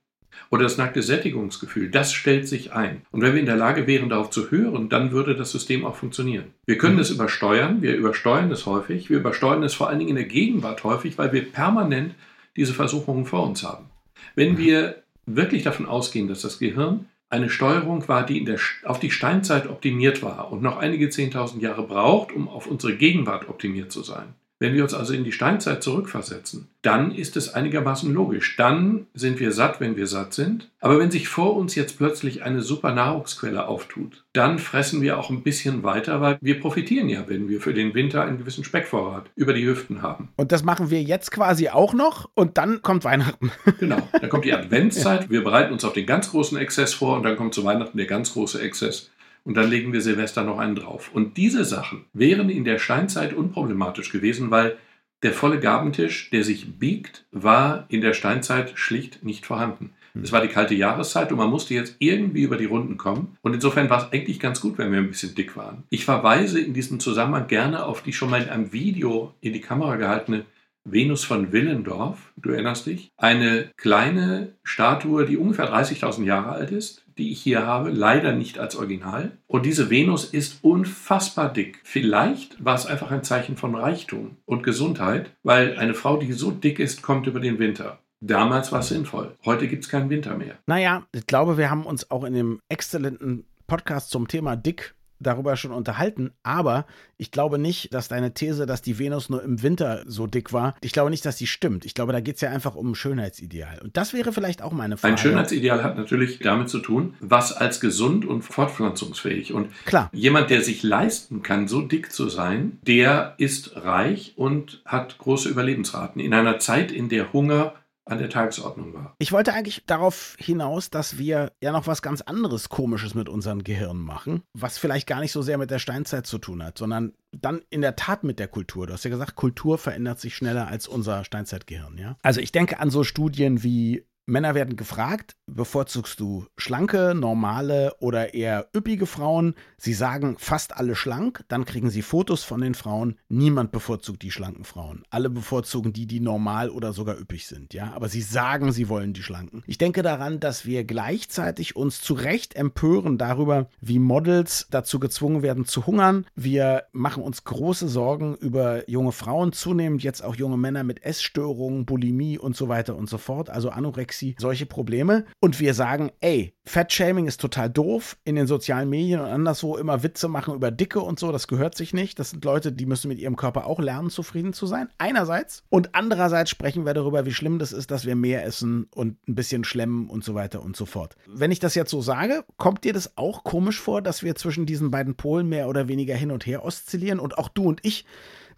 oder 0.50 0.62
das 0.64 0.76
nackte 0.76 1.02
Sättigungsgefühl, 1.02 1.90
das 1.90 2.12
stellt 2.12 2.48
sich 2.48 2.72
ein. 2.72 3.02
Und 3.10 3.22
wenn 3.22 3.32
wir 3.32 3.40
in 3.40 3.46
der 3.46 3.56
Lage 3.56 3.86
wären, 3.86 4.08
darauf 4.08 4.30
zu 4.30 4.50
hören, 4.50 4.88
dann 4.88 5.10
würde 5.12 5.34
das 5.34 5.50
System 5.50 5.84
auch 5.84 5.96
funktionieren. 5.96 6.46
Wir 6.66 6.78
können 6.78 6.98
es 6.98 7.10
übersteuern, 7.10 7.82
wir 7.82 7.94
übersteuern 7.96 8.50
es 8.50 8.66
häufig, 8.66 9.10
wir 9.10 9.18
übersteuern 9.18 9.62
es 9.62 9.74
vor 9.74 9.88
allen 9.88 9.98
Dingen 9.98 10.10
in 10.10 10.16
der 10.16 10.24
Gegenwart 10.24 10.84
häufig, 10.84 11.18
weil 11.18 11.32
wir 11.32 11.50
permanent 11.50 12.14
diese 12.56 12.74
Versuchungen 12.74 13.26
vor 13.26 13.46
uns 13.46 13.62
haben. 13.62 13.86
Wenn 14.34 14.52
mhm. 14.52 14.58
wir 14.58 15.02
wirklich 15.26 15.62
davon 15.62 15.86
ausgehen, 15.86 16.28
dass 16.28 16.42
das 16.42 16.58
Gehirn 16.58 17.06
eine 17.30 17.50
Steuerung 17.50 18.06
war, 18.08 18.24
die 18.24 18.44
der, 18.44 18.58
auf 18.84 19.00
die 19.00 19.10
Steinzeit 19.10 19.68
optimiert 19.68 20.22
war 20.22 20.52
und 20.52 20.62
noch 20.62 20.76
einige 20.76 21.06
10.000 21.06 21.60
Jahre 21.60 21.82
braucht, 21.82 22.32
um 22.32 22.48
auf 22.48 22.66
unsere 22.66 22.96
Gegenwart 22.96 23.48
optimiert 23.48 23.90
zu 23.90 24.02
sein, 24.02 24.34
wenn 24.64 24.72
wir 24.72 24.82
uns 24.82 24.94
also 24.94 25.12
in 25.12 25.24
die 25.24 25.32
Steinzeit 25.32 25.82
zurückversetzen, 25.82 26.68
dann 26.80 27.14
ist 27.14 27.36
es 27.36 27.52
einigermaßen 27.52 28.10
logisch. 28.10 28.56
Dann 28.56 29.06
sind 29.12 29.38
wir 29.38 29.52
satt, 29.52 29.78
wenn 29.78 29.96
wir 29.96 30.06
satt 30.06 30.32
sind. 30.32 30.70
Aber 30.80 30.98
wenn 30.98 31.10
sich 31.10 31.28
vor 31.28 31.54
uns 31.54 31.74
jetzt 31.74 31.98
plötzlich 31.98 32.42
eine 32.42 32.62
super 32.62 32.94
Nahrungsquelle 32.94 33.68
auftut, 33.68 34.24
dann 34.32 34.58
fressen 34.58 35.02
wir 35.02 35.18
auch 35.18 35.28
ein 35.28 35.42
bisschen 35.42 35.82
weiter, 35.82 36.22
weil 36.22 36.38
wir 36.40 36.60
profitieren 36.60 37.10
ja, 37.10 37.24
wenn 37.26 37.50
wir 37.50 37.60
für 37.60 37.74
den 37.74 37.92
Winter 37.92 38.24
einen 38.24 38.38
gewissen 38.38 38.64
Speckvorrat 38.64 39.26
über 39.36 39.52
die 39.52 39.66
Hüften 39.66 40.00
haben. 40.00 40.30
Und 40.36 40.50
das 40.50 40.64
machen 40.64 40.88
wir 40.88 41.02
jetzt 41.02 41.30
quasi 41.30 41.68
auch 41.68 41.92
noch 41.92 42.30
und 42.34 42.56
dann 42.56 42.80
kommt 42.80 43.04
Weihnachten. 43.04 43.52
Genau, 43.80 44.08
dann 44.18 44.30
kommt 44.30 44.44
die 44.44 44.52
Adventszeit. 44.54 45.28
Wir 45.28 45.42
bereiten 45.42 45.72
uns 45.72 45.84
auf 45.84 45.92
den 45.92 46.06
ganz 46.06 46.30
großen 46.30 46.56
Exzess 46.56 46.94
vor 46.94 47.16
und 47.16 47.22
dann 47.22 47.36
kommt 47.36 47.54
zu 47.54 47.64
Weihnachten 47.64 47.98
der 47.98 48.06
ganz 48.06 48.32
große 48.32 48.62
Exzess 48.62 49.10
und 49.44 49.54
dann 49.54 49.70
legen 49.70 49.92
wir 49.92 50.00
Silvester 50.00 50.42
noch 50.42 50.58
einen 50.58 50.74
drauf. 50.74 51.10
Und 51.12 51.36
diese 51.36 51.64
Sachen 51.64 52.04
wären 52.12 52.50
in 52.50 52.64
der 52.64 52.78
Steinzeit 52.78 53.34
unproblematisch 53.34 54.10
gewesen, 54.10 54.50
weil 54.50 54.78
der 55.22 55.32
volle 55.32 55.60
Gabentisch, 55.60 56.30
der 56.30 56.44
sich 56.44 56.78
biegt, 56.78 57.24
war 57.30 57.86
in 57.88 58.00
der 58.00 58.12
Steinzeit 58.12 58.72
schlicht 58.74 59.24
nicht 59.24 59.46
vorhanden. 59.46 59.90
Hm. 60.12 60.22
Es 60.22 60.32
war 60.32 60.40
die 60.40 60.48
kalte 60.48 60.74
Jahreszeit 60.74 61.30
und 61.30 61.38
man 61.38 61.50
musste 61.50 61.74
jetzt 61.74 61.96
irgendwie 61.98 62.42
über 62.42 62.56
die 62.56 62.64
Runden 62.64 62.96
kommen. 62.96 63.36
Und 63.42 63.54
insofern 63.54 63.90
war 63.90 63.98
es 63.98 64.12
eigentlich 64.12 64.40
ganz 64.40 64.60
gut, 64.60 64.78
wenn 64.78 64.92
wir 64.92 64.98
ein 64.98 65.08
bisschen 65.08 65.34
dick 65.34 65.56
waren. 65.56 65.84
Ich 65.90 66.04
verweise 66.04 66.60
in 66.60 66.74
diesem 66.74 67.00
Zusammenhang 67.00 67.46
gerne 67.46 67.84
auf 67.84 68.02
die 68.02 68.12
schon 68.12 68.30
mal 68.30 68.42
in 68.42 68.48
einem 68.48 68.72
Video 68.72 69.32
in 69.40 69.52
die 69.52 69.60
Kamera 69.60 69.96
gehaltene 69.96 70.44
Venus 70.84 71.24
von 71.24 71.50
Willendorf, 71.50 72.32
du 72.36 72.50
erinnerst 72.50 72.86
dich, 72.86 73.10
eine 73.16 73.70
kleine 73.76 74.52
Statue, 74.62 75.24
die 75.24 75.38
ungefähr 75.38 75.72
30.000 75.72 76.24
Jahre 76.24 76.52
alt 76.52 76.70
ist, 76.70 77.04
die 77.16 77.32
ich 77.32 77.40
hier 77.40 77.66
habe, 77.66 77.90
leider 77.90 78.32
nicht 78.32 78.58
als 78.58 78.76
Original. 78.76 79.32
Und 79.46 79.64
diese 79.64 79.88
Venus 79.88 80.24
ist 80.26 80.62
unfassbar 80.62 81.52
dick. 81.52 81.80
Vielleicht 81.84 82.62
war 82.62 82.74
es 82.74 82.86
einfach 82.86 83.10
ein 83.10 83.22
Zeichen 83.22 83.56
von 83.56 83.74
Reichtum 83.74 84.36
und 84.44 84.62
Gesundheit, 84.62 85.30
weil 85.42 85.78
eine 85.78 85.94
Frau, 85.94 86.16
die 86.18 86.32
so 86.32 86.50
dick 86.50 86.78
ist, 86.78 87.02
kommt 87.02 87.26
über 87.26 87.40
den 87.40 87.58
Winter. 87.58 88.00
damals 88.20 88.72
war 88.72 88.80
es 88.80 88.88
sinnvoll. 88.88 89.36
Heute 89.44 89.68
gibt 89.68 89.84
es 89.84 89.90
keinen 89.90 90.08
Winter 90.10 90.36
mehr. 90.36 90.58
Naja, 90.66 91.06
ich 91.12 91.26
glaube, 91.26 91.58
wir 91.58 91.70
haben 91.70 91.84
uns 91.84 92.10
auch 92.10 92.24
in 92.24 92.32
dem 92.32 92.60
exzellenten 92.70 93.44
Podcast 93.66 94.10
zum 94.10 94.28
Thema 94.28 94.56
Dick 94.56 94.94
darüber 95.24 95.56
schon 95.56 95.72
unterhalten, 95.72 96.30
aber 96.42 96.86
ich 97.16 97.30
glaube 97.30 97.58
nicht, 97.58 97.92
dass 97.92 98.08
deine 98.08 98.34
These, 98.34 98.66
dass 98.66 98.82
die 98.82 98.98
Venus 98.98 99.28
nur 99.28 99.42
im 99.42 99.62
Winter 99.62 100.04
so 100.06 100.26
dick 100.26 100.52
war, 100.52 100.74
ich 100.80 100.92
glaube 100.92 101.10
nicht, 101.10 101.24
dass 101.24 101.36
die 101.36 101.46
stimmt. 101.46 101.84
Ich 101.84 101.94
glaube, 101.94 102.12
da 102.12 102.20
geht 102.20 102.36
es 102.36 102.40
ja 102.40 102.50
einfach 102.50 102.74
um 102.74 102.92
ein 102.92 102.94
Schönheitsideal. 102.94 103.80
Und 103.82 103.96
das 103.96 104.12
wäre 104.12 104.32
vielleicht 104.32 104.62
auch 104.62 104.72
meine 104.72 104.96
Frage. 104.96 105.14
Ein 105.14 105.18
Schönheitsideal 105.18 105.82
hat 105.82 105.96
natürlich 105.96 106.38
damit 106.38 106.68
zu 106.68 106.78
tun, 106.78 107.14
was 107.20 107.52
als 107.52 107.80
gesund 107.80 108.24
und 108.24 108.42
fortpflanzungsfähig. 108.42 109.52
Und 109.52 109.68
Klar. 109.84 110.10
jemand, 110.12 110.50
der 110.50 110.62
sich 110.62 110.82
leisten 110.82 111.42
kann, 111.42 111.68
so 111.68 111.80
dick 111.80 112.12
zu 112.12 112.28
sein, 112.28 112.78
der 112.82 113.34
ist 113.38 113.76
reich 113.76 114.34
und 114.36 114.82
hat 114.84 115.18
große 115.18 115.48
Überlebensraten. 115.48 116.20
In 116.20 116.34
einer 116.34 116.58
Zeit, 116.58 116.92
in 116.92 117.08
der 117.08 117.32
Hunger 117.32 117.74
an 118.06 118.18
der 118.18 118.28
Tagesordnung 118.28 118.92
war. 118.92 119.14
Ich 119.18 119.32
wollte 119.32 119.54
eigentlich 119.54 119.84
darauf 119.86 120.36
hinaus, 120.38 120.90
dass 120.90 121.18
wir 121.18 121.52
ja 121.60 121.72
noch 121.72 121.86
was 121.86 122.02
ganz 122.02 122.20
anderes 122.20 122.68
Komisches 122.68 123.14
mit 123.14 123.28
unseren 123.28 123.64
Gehirnen 123.64 124.02
machen, 124.02 124.42
was 124.52 124.78
vielleicht 124.78 125.06
gar 125.06 125.20
nicht 125.20 125.32
so 125.32 125.42
sehr 125.42 125.58
mit 125.58 125.70
der 125.70 125.78
Steinzeit 125.78 126.26
zu 126.26 126.38
tun 126.38 126.62
hat, 126.62 126.76
sondern 126.76 127.12
dann 127.32 127.62
in 127.70 127.80
der 127.80 127.96
Tat 127.96 128.22
mit 128.22 128.38
der 128.38 128.48
Kultur. 128.48 128.86
Du 128.86 128.92
hast 128.92 129.04
ja 129.04 129.10
gesagt, 129.10 129.36
Kultur 129.36 129.78
verändert 129.78 130.20
sich 130.20 130.36
schneller 130.36 130.68
als 130.68 130.86
unser 130.86 131.24
Steinzeitgehirn, 131.24 131.98
ja? 131.98 132.16
Also 132.22 132.40
ich 132.40 132.52
denke 132.52 132.78
an 132.78 132.90
so 132.90 133.04
Studien 133.04 133.62
wie 133.62 134.06
Männer 134.26 134.54
werden 134.54 134.76
gefragt, 134.76 135.36
bevorzugst 135.46 136.18
du 136.18 136.46
schlanke, 136.56 137.14
normale 137.14 137.94
oder 138.00 138.32
eher 138.32 138.68
üppige 138.74 139.04
Frauen? 139.04 139.54
Sie 139.76 139.92
sagen 139.92 140.36
fast 140.38 140.76
alle 140.78 140.96
schlank, 140.96 141.44
dann 141.48 141.66
kriegen 141.66 141.90
sie 141.90 142.00
Fotos 142.00 142.42
von 142.42 142.62
den 142.62 142.74
Frauen. 142.74 143.18
Niemand 143.28 143.70
bevorzugt 143.70 144.22
die 144.22 144.30
schlanken 144.30 144.64
Frauen. 144.64 145.02
Alle 145.10 145.28
bevorzugen 145.28 145.92
die, 145.92 146.06
die 146.06 146.20
normal 146.20 146.70
oder 146.70 146.94
sogar 146.94 147.20
üppig 147.20 147.46
sind, 147.46 147.74
ja. 147.74 147.92
Aber 147.92 148.08
sie 148.08 148.22
sagen, 148.22 148.72
sie 148.72 148.88
wollen 148.88 149.12
die 149.12 149.22
schlanken. 149.22 149.62
Ich 149.66 149.76
denke 149.76 150.00
daran, 150.02 150.40
dass 150.40 150.64
wir 150.64 150.84
gleichzeitig 150.84 151.76
uns 151.76 152.00
zu 152.00 152.14
Recht 152.14 152.56
empören 152.56 153.18
darüber, 153.18 153.68
wie 153.82 153.98
Models 153.98 154.68
dazu 154.70 154.98
gezwungen 155.00 155.42
werden 155.42 155.66
zu 155.66 155.86
hungern. 155.86 156.24
Wir 156.34 156.84
machen 156.92 157.22
uns 157.22 157.44
große 157.44 157.88
Sorgen 157.88 158.36
über 158.36 158.88
junge 158.88 159.12
Frauen, 159.12 159.52
zunehmend 159.52 160.02
jetzt 160.02 160.24
auch 160.24 160.34
junge 160.34 160.56
Männer 160.56 160.82
mit 160.82 161.02
Essstörungen, 161.04 161.84
Bulimie 161.84 162.38
und 162.38 162.56
so 162.56 162.68
weiter 162.68 162.96
und 162.96 163.10
so 163.10 163.18
fort. 163.18 163.50
Also 163.50 163.68
Anorexie 163.68 164.13
Anorexie, 164.14 164.36
solche 164.38 164.66
Probleme. 164.66 165.24
Und 165.40 165.60
wir 165.60 165.74
sagen, 165.74 166.10
ey, 166.20 166.54
Fettshaming 166.64 167.26
ist 167.26 167.40
total 167.40 167.68
doof. 167.70 168.16
In 168.24 168.36
den 168.36 168.46
sozialen 168.46 168.88
Medien 168.88 169.20
und 169.20 169.26
anderswo 169.26 169.76
immer 169.76 170.02
Witze 170.02 170.28
machen 170.28 170.54
über 170.54 170.70
Dicke 170.70 171.00
und 171.00 171.18
so, 171.18 171.32
das 171.32 171.48
gehört 171.48 171.76
sich 171.76 171.92
nicht. 171.92 172.18
Das 172.18 172.30
sind 172.30 172.44
Leute, 172.44 172.72
die 172.72 172.86
müssen 172.86 173.08
mit 173.08 173.18
ihrem 173.18 173.36
Körper 173.36 173.66
auch 173.66 173.80
lernen, 173.80 174.10
zufrieden 174.10 174.52
zu 174.52 174.66
sein. 174.66 174.88
Einerseits. 174.98 175.62
Und 175.68 175.94
andererseits 175.94 176.50
sprechen 176.50 176.86
wir 176.86 176.94
darüber, 176.94 177.26
wie 177.26 177.34
schlimm 177.34 177.58
das 177.58 177.72
ist, 177.72 177.90
dass 177.90 178.06
wir 178.06 178.16
mehr 178.16 178.44
essen 178.44 178.86
und 178.94 179.16
ein 179.28 179.34
bisschen 179.34 179.64
schlemmen 179.64 180.08
und 180.08 180.24
so 180.24 180.34
weiter 180.34 180.62
und 180.62 180.76
so 180.76 180.86
fort. 180.86 181.16
Wenn 181.26 181.50
ich 181.50 181.60
das 181.60 181.74
jetzt 181.74 181.90
so 181.90 182.00
sage, 182.00 182.44
kommt 182.56 182.84
dir 182.84 182.92
das 182.92 183.16
auch 183.16 183.44
komisch 183.44 183.80
vor, 183.80 184.00
dass 184.00 184.22
wir 184.22 184.34
zwischen 184.34 184.66
diesen 184.66 184.90
beiden 184.90 185.16
Polen 185.16 185.48
mehr 185.48 185.68
oder 185.68 185.88
weniger 185.88 186.14
hin 186.14 186.30
und 186.30 186.46
her 186.46 186.64
oszillieren 186.64 187.20
und 187.20 187.38
auch 187.38 187.48
du 187.48 187.64
und 187.64 187.80
ich 187.82 188.04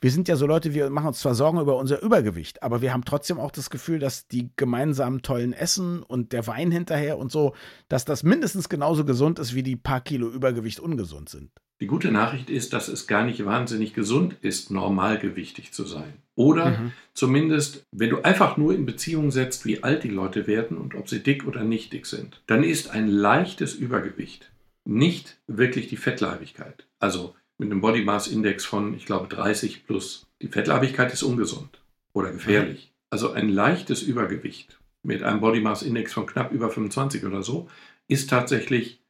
wir 0.00 0.10
sind 0.10 0.28
ja 0.28 0.36
so 0.36 0.46
Leute, 0.46 0.74
wir 0.74 0.90
machen 0.90 1.08
uns 1.08 1.20
zwar 1.20 1.34
Sorgen 1.34 1.60
über 1.60 1.76
unser 1.76 2.02
Übergewicht, 2.02 2.62
aber 2.62 2.82
wir 2.82 2.92
haben 2.92 3.04
trotzdem 3.04 3.38
auch 3.38 3.50
das 3.50 3.70
Gefühl, 3.70 3.98
dass 3.98 4.28
die 4.28 4.50
gemeinsamen 4.56 5.22
tollen 5.22 5.52
Essen 5.52 6.02
und 6.02 6.32
der 6.32 6.46
Wein 6.46 6.70
hinterher 6.70 7.18
und 7.18 7.32
so, 7.32 7.54
dass 7.88 8.04
das 8.04 8.22
mindestens 8.22 8.68
genauso 8.68 9.04
gesund 9.04 9.38
ist, 9.38 9.54
wie 9.54 9.62
die 9.62 9.76
paar 9.76 10.00
Kilo 10.00 10.28
Übergewicht 10.28 10.80
ungesund 10.80 11.28
sind. 11.28 11.50
Die 11.80 11.86
gute 11.86 12.10
Nachricht 12.10 12.48
ist, 12.48 12.72
dass 12.72 12.88
es 12.88 13.06
gar 13.06 13.24
nicht 13.24 13.44
wahnsinnig 13.44 13.92
gesund 13.92 14.36
ist, 14.40 14.70
normalgewichtig 14.70 15.72
zu 15.72 15.84
sein. 15.84 16.14
Oder 16.34 16.70
mhm. 16.70 16.92
zumindest, 17.12 17.84
wenn 17.92 18.08
du 18.08 18.22
einfach 18.22 18.56
nur 18.56 18.74
in 18.74 18.86
Beziehung 18.86 19.30
setzt, 19.30 19.66
wie 19.66 19.82
alt 19.82 20.02
die 20.02 20.08
Leute 20.08 20.46
werden 20.46 20.78
und 20.78 20.94
ob 20.94 21.08
sie 21.08 21.22
dick 21.22 21.46
oder 21.46 21.64
nicht 21.64 21.92
dick 21.92 22.06
sind, 22.06 22.42
dann 22.46 22.64
ist 22.64 22.90
ein 22.90 23.08
leichtes 23.08 23.74
Übergewicht 23.74 24.50
nicht 24.86 25.38
wirklich 25.46 25.88
die 25.88 25.96
Fettleibigkeit. 25.96 26.86
Also 26.98 27.34
mit 27.58 27.70
einem 27.70 27.80
Body 27.80 28.02
Mass 28.02 28.28
Index 28.28 28.64
von, 28.64 28.94
ich 28.94 29.06
glaube, 29.06 29.28
30 29.28 29.86
plus. 29.86 30.26
Die 30.42 30.48
Fettleibigkeit 30.48 31.12
ist 31.12 31.22
ungesund 31.22 31.80
oder 32.12 32.30
gefährlich. 32.30 32.92
Also 33.10 33.32
ein 33.32 33.48
leichtes 33.48 34.02
Übergewicht 34.02 34.78
mit 35.02 35.22
einem 35.22 35.40
Body 35.40 35.60
Mass 35.60 35.82
Index 35.82 36.12
von 36.12 36.26
knapp 36.26 36.52
über 36.52 36.70
25 36.70 37.24
oder 37.24 37.42
so 37.42 37.68
ist 38.08 38.28
tatsächlich 38.28 39.00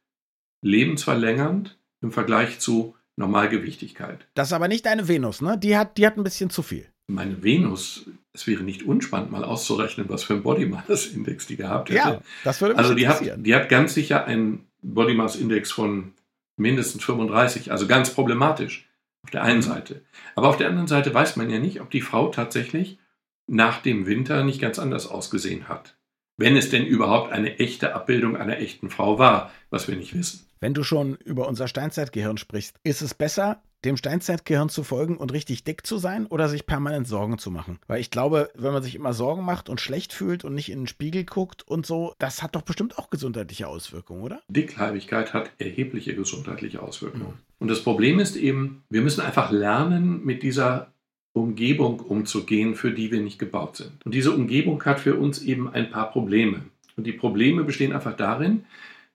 lebensverlängernd 0.61 1.77
im 2.01 2.11
Vergleich 2.11 2.59
zu 2.59 2.95
Normalgewichtigkeit. 3.15 4.27
Das 4.35 4.49
ist 4.49 4.53
aber 4.53 4.67
nicht 4.67 4.85
deine 4.85 5.07
Venus, 5.07 5.41
ne? 5.41 5.57
Die 5.57 5.75
hat, 5.75 5.97
die 5.97 6.05
hat 6.05 6.17
ein 6.17 6.23
bisschen 6.23 6.49
zu 6.49 6.61
viel. 6.61 6.85
Meine 7.07 7.41
Venus, 7.41 8.05
es 8.33 8.45
wäre 8.47 8.63
nicht 8.63 8.83
unspannend, 8.83 9.31
mal 9.31 9.43
auszurechnen, 9.43 10.07
was 10.09 10.23
für 10.23 10.35
ein 10.35 10.43
Body 10.43 10.65
Mass 10.67 11.07
Index 11.07 11.47
die 11.47 11.55
gehabt 11.55 11.89
hätte. 11.89 11.97
Ja, 11.97 12.21
das 12.43 12.61
würde 12.61 12.75
mich 12.75 12.83
Also 12.83 12.93
die 12.93 13.07
hat, 13.07 13.21
die 13.37 13.55
hat 13.55 13.69
ganz 13.69 13.93
sicher 13.93 14.25
einen 14.25 14.67
Body 14.81 15.15
Mass 15.15 15.35
Index 15.35 15.71
von 15.71 16.13
mindestens 16.57 17.03
35, 17.03 17.71
also 17.71 17.87
ganz 17.87 18.13
problematisch 18.13 18.89
auf 19.23 19.31
der 19.31 19.43
einen 19.43 19.61
Seite. 19.61 20.03
Aber 20.35 20.49
auf 20.49 20.57
der 20.57 20.67
anderen 20.67 20.87
Seite 20.87 21.13
weiß 21.13 21.35
man 21.35 21.49
ja 21.49 21.59
nicht, 21.59 21.81
ob 21.81 21.89
die 21.89 22.01
Frau 22.01 22.29
tatsächlich 22.29 22.99
nach 23.47 23.81
dem 23.81 24.05
Winter 24.05 24.43
nicht 24.43 24.59
ganz 24.59 24.79
anders 24.79 25.07
ausgesehen 25.07 25.69
hat. 25.69 25.97
Wenn 26.35 26.55
es 26.55 26.69
denn 26.69 26.85
überhaupt 26.85 27.31
eine 27.31 27.57
echte 27.59 27.95
Abbildung 27.95 28.37
einer 28.37 28.57
echten 28.57 28.89
Frau 28.89 29.17
war, 29.17 29.51
was 29.69 29.87
wir 29.87 29.95
nicht 29.95 30.15
wissen. 30.15 30.46
Wenn 30.59 30.73
du 30.73 30.83
schon 30.83 31.15
über 31.15 31.47
unser 31.47 31.67
Steinzeitgehirn 31.67 32.37
sprichst, 32.37 32.75
ist 32.83 33.01
es 33.01 33.13
besser, 33.13 33.61
dem 33.85 33.95
Steinzeitgehirn 33.95 34.69
zu 34.69 34.83
folgen 34.83 35.17
und 35.17 35.31
richtig 35.31 35.63
dick 35.63 35.85
zu 35.85 35.97
sein 35.97 36.25
oder 36.25 36.49
sich 36.49 36.65
permanent 36.65 37.07
Sorgen 37.07 37.37
zu 37.37 37.51
machen? 37.51 37.79
Weil 37.87 38.01
ich 38.01 38.09
glaube, 38.09 38.49
wenn 38.55 38.73
man 38.73 38.81
sich 38.81 38.95
immer 38.95 39.13
Sorgen 39.13 39.45
macht 39.45 39.69
und 39.69 39.79
schlecht 39.79 40.13
fühlt 40.13 40.43
und 40.43 40.55
nicht 40.55 40.71
in 40.71 40.81
den 40.81 40.87
Spiegel 40.87 41.25
guckt 41.25 41.61
und 41.67 41.85
so, 41.85 42.13
das 42.17 42.41
hat 42.41 42.55
doch 42.55 42.63
bestimmt 42.63 42.97
auch 42.97 43.09
gesundheitliche 43.09 43.67
Auswirkungen, 43.67 44.23
oder? 44.23 44.41
Dickleibigkeit 44.47 45.33
hat 45.33 45.51
erhebliche 45.59 46.15
gesundheitliche 46.15 46.81
Auswirkungen. 46.81 47.25
Mhm. 47.25 47.57
Und 47.59 47.67
das 47.69 47.83
Problem 47.83 48.19
ist 48.19 48.35
eben, 48.35 48.83
wir 48.89 49.01
müssen 49.01 49.21
einfach 49.21 49.51
lernen, 49.51 50.25
mit 50.25 50.43
dieser 50.43 50.91
Umgebung 51.33 51.99
umzugehen, 51.99 52.75
für 52.75 52.91
die 52.91 53.11
wir 53.11 53.21
nicht 53.21 53.37
gebaut 53.37 53.77
sind. 53.77 54.03
Und 54.05 54.15
diese 54.15 54.31
Umgebung 54.31 54.83
hat 54.85 54.99
für 54.99 55.15
uns 55.15 55.41
eben 55.41 55.69
ein 55.69 55.91
paar 55.91 56.11
Probleme. 56.11 56.63
Und 56.95 57.05
die 57.05 57.13
Probleme 57.13 57.63
bestehen 57.63 57.93
einfach 57.93 58.15
darin, 58.15 58.65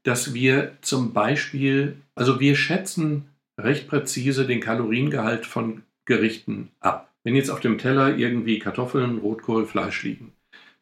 dass 0.02 0.35
wir 0.35 0.73
zum 0.80 1.12
Beispiel, 1.12 1.97
also 2.14 2.40
wir 2.40 2.56
schätzen 2.56 3.26
recht 3.59 3.88
präzise 3.88 4.47
den 4.47 4.61
Kaloriengehalt 4.61 5.47
von 5.47 5.82
Gerichten 6.04 6.68
ab. 6.80 7.12
Wenn 7.25 7.37
jetzt 7.37 7.50
auf 7.50 7.61
dem 7.61 7.78
Teller 7.78 8.16
irgendwie 8.16 8.59
Kartoffeln, 8.59 9.18
Rotkohl, 9.18 9.66
Fleisch 9.66 10.02
liegen, 10.02 10.32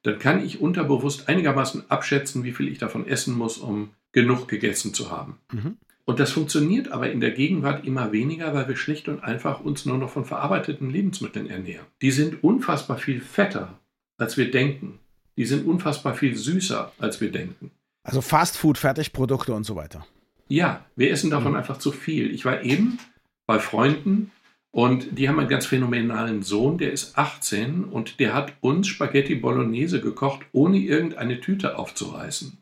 dann 0.03 0.19
kann 0.19 0.45
ich 0.45 0.61
unterbewusst 0.61 1.29
einigermaßen 1.29 1.91
abschätzen, 1.91 2.45
wie 2.45 2.53
viel 2.53 2.69
ich 2.69 2.79
davon 2.79 3.07
essen 3.07 3.37
muss, 3.37 3.59
um 3.59 3.91
genug 4.13 4.49
gegessen 4.49 4.95
zu 4.95 5.11
haben. 5.11 5.37
Mhm. 5.53 5.77
Und 6.07 6.19
das 6.19 6.33
funktioniert 6.33 6.91
aber 6.91 7.13
in 7.13 7.21
der 7.21 7.31
Gegenwart 7.31 7.85
immer 7.85 8.11
weniger, 8.11 8.55
weil 8.55 8.67
wir 8.67 8.77
schlicht 8.77 9.09
und 9.09 9.23
einfach 9.23 9.61
uns 9.61 9.85
nur 9.85 9.99
noch 9.99 10.11
von 10.11 10.25
verarbeiteten 10.25 10.91
Lebensmitteln 10.91 11.49
ernähren. 11.49 11.87
Die 12.03 12.11
sind 12.11 12.43
unfassbar 12.43 12.99
viel 12.99 13.21
fetter, 13.21 13.79
als 14.17 14.37
wir 14.37 14.51
denken. 14.51 14.99
Die 15.37 15.45
sind 15.45 15.67
unfassbar 15.67 16.15
viel 16.15 16.37
süßer, 16.37 16.93
als 16.99 17.21
wir 17.21 17.31
denken. 17.31 17.71
Also 18.03 18.21
Fastfood, 18.21 18.79
Fertigprodukte 18.79 19.53
und 19.53 19.65
so 19.65 19.77
weiter. 19.77 20.07
Ja, 20.49 20.85
wir 20.97 21.11
essen 21.11 21.31
davon 21.31 21.53
mhm. 21.53 21.59
einfach 21.59 21.79
zu 21.79 21.93
viel. 21.93 22.33
Ich 22.33 22.45
war 22.45 22.63
eben 22.63 22.99
bei 23.47 23.59
Freunden 23.59 24.33
und 24.73 25.19
die 25.19 25.29
haben 25.29 25.39
einen 25.39 25.49
ganz 25.49 25.67
phänomenalen 25.67 26.43
Sohn, 26.43 26.79
der 26.79 26.93
ist 26.93 27.19
18 27.19 27.85
und 27.85 28.21
der 28.21 28.35
hat 28.35 28.55
uns 28.61 28.89
Spaghetti 28.89 29.35
Bolognese 29.35 30.01
gekocht, 30.01 30.41
ohne 30.53 30.79
irgendeine 30.79 31.41
Tüte 31.41 31.79
aufzureißen. 31.79 32.59